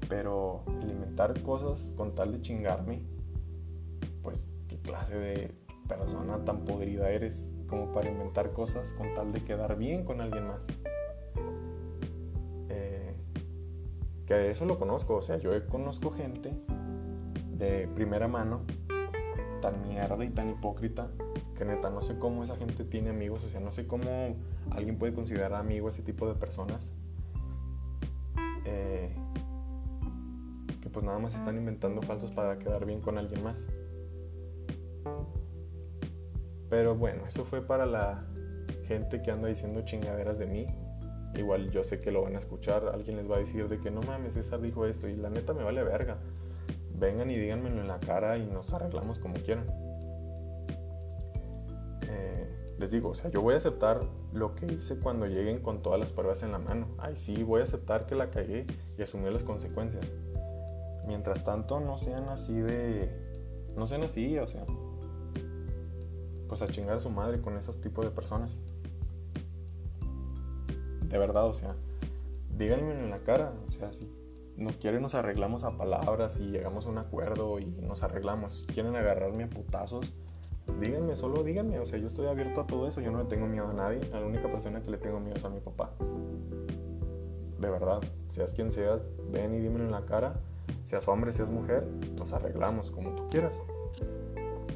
pero 0.07 0.63
alimentar 0.81 1.41
cosas 1.41 1.93
con 1.97 2.15
tal 2.15 2.31
de 2.31 2.41
chingarme, 2.41 3.01
pues, 4.23 4.47
¿qué 4.67 4.79
clase 4.79 5.17
de 5.17 5.51
persona 5.87 6.43
tan 6.45 6.65
podrida 6.65 7.09
eres 7.09 7.47
como 7.67 7.91
para 7.91 8.09
inventar 8.09 8.53
cosas 8.53 8.93
con 8.93 9.13
tal 9.13 9.31
de 9.33 9.43
quedar 9.43 9.77
bien 9.77 10.05
con 10.05 10.21
alguien 10.21 10.47
más? 10.47 10.67
Que 14.25 14.49
eso 14.49 14.65
lo 14.65 14.79
conozco, 14.79 15.15
o 15.15 15.21
sea, 15.21 15.37
yo 15.37 15.51
conozco 15.67 16.11
gente 16.11 16.51
de 17.51 17.87
primera 17.93 18.27
mano 18.27 18.61
tan 19.61 19.81
mierda 19.81 20.23
y 20.23 20.29
tan 20.29 20.49
hipócrita 20.49 21.09
que 21.55 21.65
neta 21.65 21.89
no 21.89 22.01
sé 22.01 22.19
cómo 22.19 22.43
esa 22.43 22.55
gente 22.57 22.83
tiene 22.83 23.09
amigos, 23.09 23.43
o 23.43 23.49
sea, 23.49 23.61
no 23.61 23.71
sé 23.71 23.87
cómo 23.87 24.35
alguien 24.71 24.97
puede 24.97 25.13
considerar 25.13 25.53
amigo 25.53 25.87
a 25.87 25.89
ese 25.89 26.01
tipo 26.01 26.27
de 26.27 26.35
personas. 26.35 26.91
Eh, 28.65 29.15
que 30.81 30.89
pues 30.89 31.05
nada 31.05 31.19
más 31.19 31.35
están 31.35 31.57
inventando 31.57 32.01
falsos 32.01 32.31
para 32.31 32.59
quedar 32.59 32.85
bien 32.85 32.99
con 32.99 33.17
alguien 33.17 33.43
más. 33.43 33.67
Pero 36.69 36.95
bueno, 36.95 37.25
eso 37.25 37.45
fue 37.45 37.61
para 37.61 37.85
la 37.85 38.25
gente 38.87 39.21
que 39.21 39.31
anda 39.31 39.47
diciendo 39.47 39.81
chingaderas 39.83 40.37
de 40.37 40.47
mí. 40.47 40.67
Igual 41.37 41.71
yo 41.71 41.83
sé 41.83 41.99
que 41.99 42.11
lo 42.11 42.21
van 42.21 42.35
a 42.35 42.39
escuchar, 42.39 42.87
alguien 42.93 43.17
les 43.17 43.29
va 43.29 43.35
a 43.35 43.39
decir 43.39 43.67
de 43.67 43.79
que 43.79 43.91
no 43.91 44.01
mames, 44.01 44.33
César 44.33 44.61
dijo 44.61 44.85
esto 44.85 45.07
y 45.07 45.15
la 45.15 45.29
neta 45.29 45.53
me 45.53 45.63
vale 45.63 45.83
verga. 45.83 46.17
Vengan 46.97 47.29
y 47.29 47.35
díganmelo 47.35 47.81
en 47.81 47.87
la 47.87 47.99
cara 47.99 48.37
y 48.37 48.45
nos 48.45 48.73
arreglamos 48.73 49.19
como 49.19 49.35
quieran 49.35 49.65
les 52.77 52.91
digo, 52.91 53.09
o 53.09 53.15
sea, 53.15 53.29
yo 53.31 53.41
voy 53.41 53.53
a 53.53 53.57
aceptar 53.57 54.01
lo 54.33 54.53
que 54.55 54.65
hice 54.65 54.99
cuando 54.99 55.27
lleguen 55.27 55.59
con 55.61 55.81
todas 55.81 55.99
las 55.99 56.11
pruebas 56.11 56.43
en 56.43 56.51
la 56.51 56.59
mano. 56.59 56.87
Ahí 56.97 57.15
sí, 57.15 57.43
voy 57.43 57.61
a 57.61 57.63
aceptar 57.63 58.05
que 58.05 58.15
la 58.15 58.31
cagué 58.31 58.67
y 58.97 59.01
asumir 59.01 59.31
las 59.31 59.43
consecuencias. 59.43 60.05
Mientras 61.07 61.45
tanto, 61.45 61.79
no 61.79 61.97
sean 61.97 62.27
así 62.29 62.53
de... 62.53 63.09
No 63.75 63.87
sean 63.87 64.03
así, 64.03 64.37
o 64.39 64.47
sea... 64.47 64.65
Pues 66.49 66.61
a 66.61 66.67
chingar 66.67 66.97
a 66.97 66.99
su 66.99 67.09
madre 67.09 67.41
con 67.41 67.57
esos 67.57 67.79
tipos 67.79 68.03
de 68.03 68.11
personas. 68.11 68.59
De 71.09 71.17
verdad, 71.17 71.45
o 71.45 71.53
sea, 71.53 71.75
díganme 72.57 72.91
en 72.91 73.09
la 73.09 73.19
cara, 73.19 73.53
o 73.67 73.71
sea, 73.71 73.91
si 73.93 74.11
no 74.57 74.71
quieren 74.79 75.01
nos 75.01 75.15
arreglamos 75.15 75.63
a 75.63 75.77
palabras 75.77 76.37
y 76.39 76.51
llegamos 76.51 76.85
a 76.85 76.89
un 76.89 76.97
acuerdo 76.97 77.59
y 77.59 77.65
nos 77.65 78.03
arreglamos. 78.03 78.65
Quieren 78.73 78.95
agarrarme 78.95 79.43
a 79.43 79.49
putazos 79.49 80.13
díganme, 80.79 81.15
solo 81.15 81.43
díganme, 81.43 81.79
o 81.79 81.85
sea, 81.85 81.99
yo 81.99 82.07
estoy 82.07 82.27
abierto 82.27 82.61
a 82.61 82.67
todo 82.67 82.87
eso, 82.87 83.01
yo 83.01 83.11
no 83.11 83.19
le 83.19 83.25
tengo 83.25 83.47
miedo 83.47 83.69
a 83.69 83.73
nadie, 83.73 84.01
a 84.13 84.19
la 84.19 84.25
única 84.25 84.51
persona 84.51 84.81
que 84.81 84.91
le 84.91 84.97
tengo 84.97 85.19
miedo 85.19 85.37
es 85.37 85.45
a 85.45 85.49
mi 85.49 85.59
papá. 85.59 85.91
De 87.59 87.69
verdad, 87.69 88.01
seas 88.29 88.53
quien 88.53 88.71
seas, 88.71 89.09
ven 89.31 89.53
y 89.55 89.59
dímelo 89.59 89.85
en 89.85 89.91
la 89.91 90.05
cara, 90.05 90.39
seas 90.85 91.07
hombre, 91.07 91.33
seas 91.33 91.49
mujer, 91.49 91.87
nos 92.17 92.33
arreglamos 92.33 92.91
como 92.91 93.11
tú 93.15 93.27
quieras. 93.29 93.59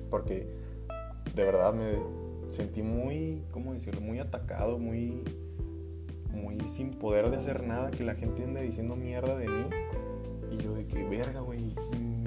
Porque 0.09 0.47
de 1.35 1.43
verdad 1.43 1.73
me 1.73 1.91
sentí 2.49 2.81
muy, 2.81 3.43
¿cómo 3.51 3.73
decirlo? 3.73 4.01
Muy 4.01 4.19
atacado, 4.19 4.79
muy, 4.79 5.23
muy 6.31 6.59
sin 6.67 6.91
poder 6.91 7.29
de 7.29 7.37
hacer 7.37 7.63
nada, 7.65 7.91
que 7.91 8.03
la 8.03 8.15
gente 8.15 8.43
ande 8.43 8.61
diciendo 8.61 8.95
mierda 8.95 9.37
de 9.37 9.47
mí. 9.47 9.65
Y 10.51 10.57
yo 10.57 10.73
de 10.73 10.85
que, 10.85 11.03
verga, 11.03 11.41
güey. 11.41 11.75
Mm". 11.97 12.25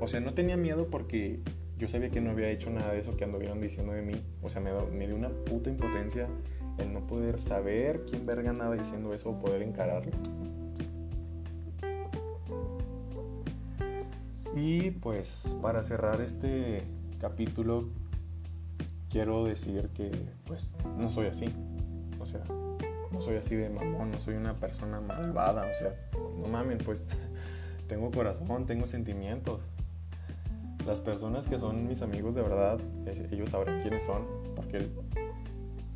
O 0.00 0.08
sea, 0.08 0.20
no 0.20 0.34
tenía 0.34 0.56
miedo 0.56 0.88
porque 0.90 1.40
yo 1.78 1.88
sabía 1.88 2.10
que 2.10 2.20
no 2.20 2.30
había 2.30 2.48
hecho 2.50 2.70
nada 2.70 2.92
de 2.92 3.00
eso 3.00 3.16
que 3.16 3.24
anduvieron 3.24 3.60
diciendo 3.60 3.92
de 3.92 4.02
mí. 4.02 4.22
O 4.42 4.50
sea, 4.50 4.60
me, 4.60 4.70
me 4.92 5.06
dio 5.06 5.16
una 5.16 5.30
puta 5.30 5.70
impotencia 5.70 6.28
el 6.78 6.92
no 6.92 7.06
poder 7.06 7.40
saber 7.40 8.04
quién 8.08 8.26
verga 8.26 8.50
andaba 8.50 8.74
diciendo 8.74 9.14
eso 9.14 9.30
o 9.30 9.38
poder 9.38 9.62
encararlo. 9.62 10.12
Y 14.54 14.90
pues 14.90 15.54
para 15.60 15.84
cerrar 15.84 16.20
este 16.22 16.82
capítulo 17.20 17.88
quiero 19.10 19.44
decir 19.44 19.90
que 19.94 20.10
pues 20.46 20.70
no 20.98 21.10
soy 21.10 21.26
así. 21.26 21.46
O 22.18 22.24
sea, 22.24 22.42
soy 23.26 23.36
así 23.36 23.54
de 23.54 23.68
mamón, 23.68 24.10
no 24.10 24.18
soy 24.20 24.34
una 24.34 24.54
persona 24.54 25.00
malvada. 25.00 25.66
O 25.70 25.74
sea, 25.74 25.94
no 26.40 26.48
mames, 26.48 26.82
pues 26.82 27.08
tengo 27.88 28.10
corazón, 28.10 28.66
tengo 28.66 28.86
sentimientos 28.86 29.60
las 30.86 31.00
personas 31.00 31.46
que 31.46 31.58
son 31.58 31.88
mis 31.88 32.00
amigos 32.00 32.34
de 32.34 32.42
verdad, 32.42 32.78
eh, 33.06 33.28
ellos 33.32 33.50
sabrán 33.50 33.82
quiénes 33.82 34.04
son, 34.04 34.24
porque 34.54 34.88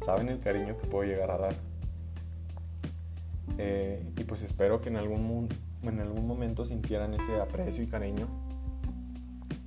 saben 0.05 0.29
el 0.29 0.41
cariño 0.41 0.77
que 0.77 0.87
puedo 0.89 1.05
llegar 1.05 1.31
a 1.31 1.39
dar. 1.39 1.55
Eh, 3.59 4.03
y 4.17 4.25
pues 4.25 4.43
espero 4.43 4.81
que 4.81 4.89
en 4.89 4.97
algún, 4.97 5.49
en 5.83 6.01
algún 6.01 6.27
momento 6.27 6.67
sintieran 6.67 7.15
ese 7.15 7.41
aprecio 7.41 7.85
y 7.85 7.87
cariño 7.87 8.27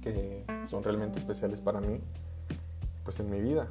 que 0.02 0.43
son 0.65 0.84
realmente 0.84 1.19
especiales 1.19 1.62
para 1.62 1.80
mí, 1.80 1.99
pues 3.06 3.19
en 3.21 3.30
mi 3.30 3.39
vida. 3.39 3.69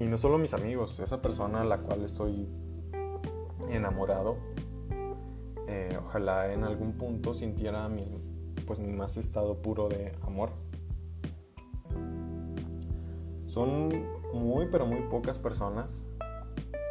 Y 0.00 0.08
no 0.08 0.16
solo 0.16 0.38
mis 0.38 0.54
amigos, 0.54 0.98
esa 0.98 1.20
persona 1.20 1.60
a 1.60 1.64
la 1.64 1.78
cual 1.82 2.02
estoy 2.04 2.48
enamorado, 3.68 4.38
eh, 5.68 5.96
ojalá 6.02 6.52
en 6.52 6.64
algún 6.64 6.94
punto 6.94 7.34
sintiera 7.34 7.86
mi, 7.90 8.06
pues 8.66 8.80
más 8.80 9.18
estado 9.18 9.60
puro 9.60 9.88
de 9.88 10.12
amor. 10.22 10.52
Son 13.46 13.90
muy 14.32 14.68
pero 14.72 14.86
muy 14.86 15.02
pocas 15.10 15.38
personas 15.38 16.02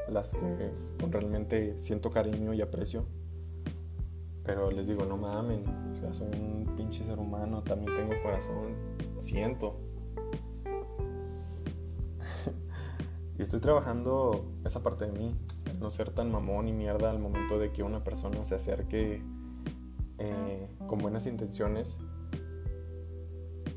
las 0.07 0.33
que 0.33 0.71
realmente 1.09 1.79
siento 1.79 2.11
cariño 2.11 2.53
y 2.53 2.61
aprecio. 2.61 3.05
Pero 4.43 4.69
les 4.69 4.85
digo, 4.85 5.05
no 5.05 5.17
mamen, 5.17 5.63
o 5.93 5.95
sea, 5.95 6.13
soy 6.13 6.27
un 6.27 6.75
pinche 6.75 7.03
ser 7.03 7.17
humano, 7.17 7.63
también 7.63 7.95
tengo 7.95 8.21
corazón, 8.21 8.75
siento. 9.17 9.88
Y 13.39 13.41
estoy 13.41 13.61
trabajando 13.61 14.51
esa 14.65 14.83
parte 14.83 15.05
de 15.05 15.13
mí, 15.13 15.33
no 15.79 15.89
ser 15.89 16.09
tan 16.09 16.29
mamón 16.29 16.67
y 16.67 16.73
mierda 16.73 17.09
al 17.09 17.19
momento 17.19 17.57
de 17.57 17.71
que 17.71 17.83
una 17.83 18.03
persona 18.03 18.43
se 18.43 18.55
acerque 18.55 19.23
eh, 20.17 20.67
con 20.87 20.99
buenas 20.99 21.25
intenciones 21.25 21.97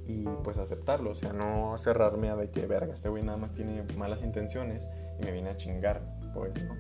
y 0.05 0.25
pues 0.43 0.59
aceptarlo, 0.59 1.13
o 1.13 1.15
sea, 1.15 1.33
no 1.33 1.79
cerrarme 1.79 2.29
a 2.29 2.35
de 2.35 2.51
que 2.51 2.67
verga, 2.67 2.93
este 2.93 3.09
güey 3.09 3.23
nada 3.23 3.39
más 3.39 3.55
tiene 3.55 3.85
malas 3.97 4.25
intenciones 4.25 4.89
y 5.21 5.25
me 5.25 5.31
viene 5.31 5.51
a 5.51 5.57
chingar, 5.57 6.03
pues 6.35 6.53
no. 6.61 6.75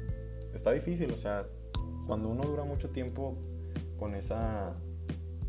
Está 0.52 0.72
difícil, 0.72 1.12
o 1.12 1.16
sea, 1.16 1.46
cuando 2.08 2.30
uno 2.30 2.42
dura 2.42 2.64
mucho 2.64 2.90
tiempo 2.90 3.38
con 3.96 4.16
esa 4.16 4.74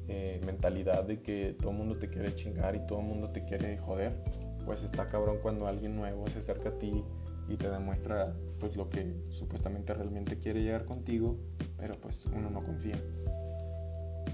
eh, 0.07 0.39
mentalidad 0.45 1.03
de 1.03 1.23
que 1.23 1.57
todo 1.59 1.71
el 1.71 1.77
mundo 1.77 1.97
te 1.97 2.09
quiere 2.09 2.35
chingar 2.35 2.75
y 2.75 2.85
todo 2.85 2.99
el 2.99 3.05
mundo 3.05 3.31
te 3.31 3.43
quiere 3.43 3.79
joder, 3.79 4.23
pues 4.67 4.83
está 4.83 5.07
cabrón 5.07 5.39
cuando 5.41 5.65
alguien 5.65 5.95
nuevo 5.95 6.27
se 6.29 6.37
acerca 6.37 6.69
a 6.69 6.77
ti 6.77 7.03
y 7.49 7.57
te 7.57 7.69
demuestra 7.69 8.33
pues 8.59 8.75
lo 8.75 8.89
que 8.89 9.13
supuestamente 9.29 9.93
realmente 9.93 10.39
quiere 10.39 10.63
llegar 10.63 10.85
contigo, 10.85 11.37
pero 11.77 11.95
pues 11.99 12.25
uno 12.25 12.49
no 12.49 12.63
confía 12.63 13.01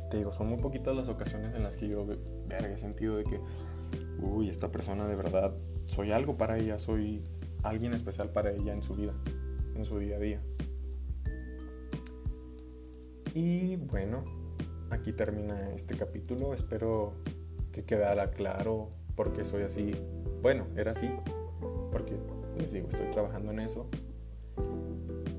te 0.09 0.17
digo, 0.17 0.31
son 0.31 0.47
muy 0.47 0.57
poquitas 0.57 0.95
las 0.95 1.07
ocasiones 1.07 1.55
en 1.55 1.63
las 1.63 1.77
que 1.77 1.87
yo, 1.87 2.05
verga, 2.47 2.73
he 2.73 2.77
sentido 2.77 3.17
de 3.17 3.23
que, 3.23 3.39
uy, 4.21 4.49
esta 4.49 4.71
persona 4.71 5.07
de 5.07 5.15
verdad, 5.15 5.55
soy 5.85 6.11
algo 6.11 6.37
para 6.37 6.57
ella, 6.57 6.79
soy 6.79 7.23
alguien 7.63 7.93
especial 7.93 8.31
para 8.31 8.51
ella 8.51 8.73
en 8.73 8.81
su 8.81 8.95
vida, 8.95 9.13
en 9.75 9.85
su 9.85 9.99
día 9.99 10.17
a 10.17 10.19
día. 10.19 10.41
Y 13.33 13.75
bueno, 13.75 14.25
aquí 14.89 15.13
termina 15.13 15.69
este 15.71 15.95
capítulo. 15.95 16.53
Espero 16.53 17.13
que 17.71 17.85
quedara 17.85 18.31
claro 18.31 18.89
por 19.15 19.33
qué 19.33 19.45
soy 19.45 19.63
así. 19.63 19.91
Bueno, 20.41 20.65
era 20.75 20.91
así, 20.91 21.09
porque 21.91 22.17
les 22.59 22.71
digo, 22.71 22.89
estoy 22.89 23.09
trabajando 23.11 23.51
en 23.51 23.59
eso. 23.59 23.87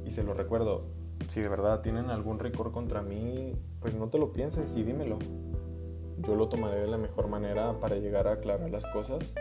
Y 0.04 0.10
se 0.10 0.24
lo 0.24 0.34
recuerdo, 0.34 0.86
si 1.28 1.40
de 1.40 1.48
verdad 1.48 1.82
tienen 1.82 2.10
algún 2.10 2.38
récord 2.38 2.72
contra 2.72 3.02
mí, 3.02 3.54
pues 3.80 3.94
no 3.94 4.08
te 4.08 4.18
lo 4.18 4.32
pienses 4.32 4.74
y 4.76 4.82
dímelo. 4.82 5.18
Yo 6.18 6.34
lo 6.34 6.48
tomaré 6.48 6.80
de 6.80 6.88
la 6.88 6.98
mejor 6.98 7.28
manera 7.28 7.78
para 7.80 7.96
llegar 7.96 8.26
a 8.26 8.32
aclarar 8.32 8.70
las 8.70 8.86
cosas 8.86 9.34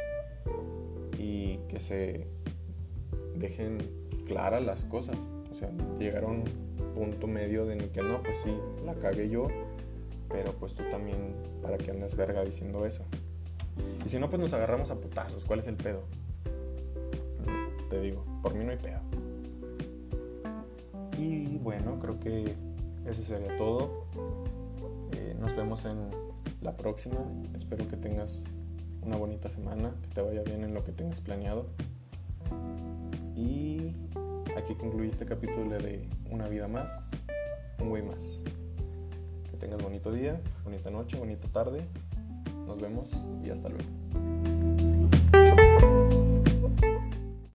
y 1.17 1.57
que 1.67 1.79
se 1.79 2.27
dejen 3.35 3.79
claras 4.27 4.63
las 4.63 4.85
cosas. 4.85 5.17
O 5.51 5.53
sea, 5.53 5.71
llegar 5.97 6.23
a 6.23 6.27
un 6.27 6.43
punto 6.93 7.27
medio 7.27 7.65
de 7.65 7.75
ni 7.75 7.87
que 7.87 8.01
no, 8.01 8.21
pues 8.21 8.39
sí, 8.39 8.55
la 8.85 8.93
cagué 8.95 9.29
yo, 9.29 9.47
pero 10.29 10.51
pues 10.53 10.73
tú 10.73 10.83
también, 10.91 11.35
¿para 11.61 11.77
que 11.77 11.91
andas 11.91 12.15
verga 12.15 12.43
diciendo 12.43 12.85
eso? 12.85 13.03
Y 14.05 14.09
si 14.09 14.19
no, 14.19 14.29
pues 14.29 14.41
nos 14.41 14.53
agarramos 14.53 14.91
a 14.91 14.99
putazos. 14.99 15.45
¿Cuál 15.45 15.59
es 15.59 15.67
el 15.67 15.75
pedo? 15.75 16.03
Te 17.89 17.99
digo, 17.99 18.23
por 18.41 18.53
mí 18.53 18.63
no 18.63 18.71
hay 18.71 18.77
pedo. 18.77 18.99
Y 21.17 21.57
bueno, 21.57 21.99
creo 21.99 22.19
que 22.19 22.55
eso 23.05 23.23
sería 23.23 23.55
todo. 23.57 24.05
Eh, 25.11 25.35
nos 25.39 25.55
vemos 25.55 25.85
en 25.85 26.09
la 26.61 26.77
próxima. 26.77 27.17
Espero 27.55 27.87
que 27.87 27.97
tengas 27.97 28.43
una 29.01 29.17
bonita 29.17 29.49
semana, 29.49 29.91
que 30.01 30.07
te 30.09 30.21
vaya 30.21 30.43
bien 30.43 30.63
en 30.63 30.73
lo 30.73 30.83
que 30.83 30.91
tengas 30.91 31.19
planeado. 31.21 31.65
Y 33.35 33.95
aquí 34.55 34.75
concluí 34.75 35.09
este 35.09 35.25
capítulo 35.25 35.69
de 35.69 36.07
Una 36.29 36.47
vida 36.47 36.67
más, 36.67 37.09
un 37.79 37.89
güey 37.89 38.03
más. 38.03 38.41
Que 39.49 39.57
tengas 39.57 39.81
bonito 39.81 40.11
día, 40.11 40.39
bonita 40.63 40.91
noche, 40.91 41.17
bonita 41.17 41.47
tarde. 41.47 41.83
Nos 42.67 42.79
vemos 42.79 43.09
y 43.43 43.49
hasta 43.49 43.69
luego. 43.69 43.98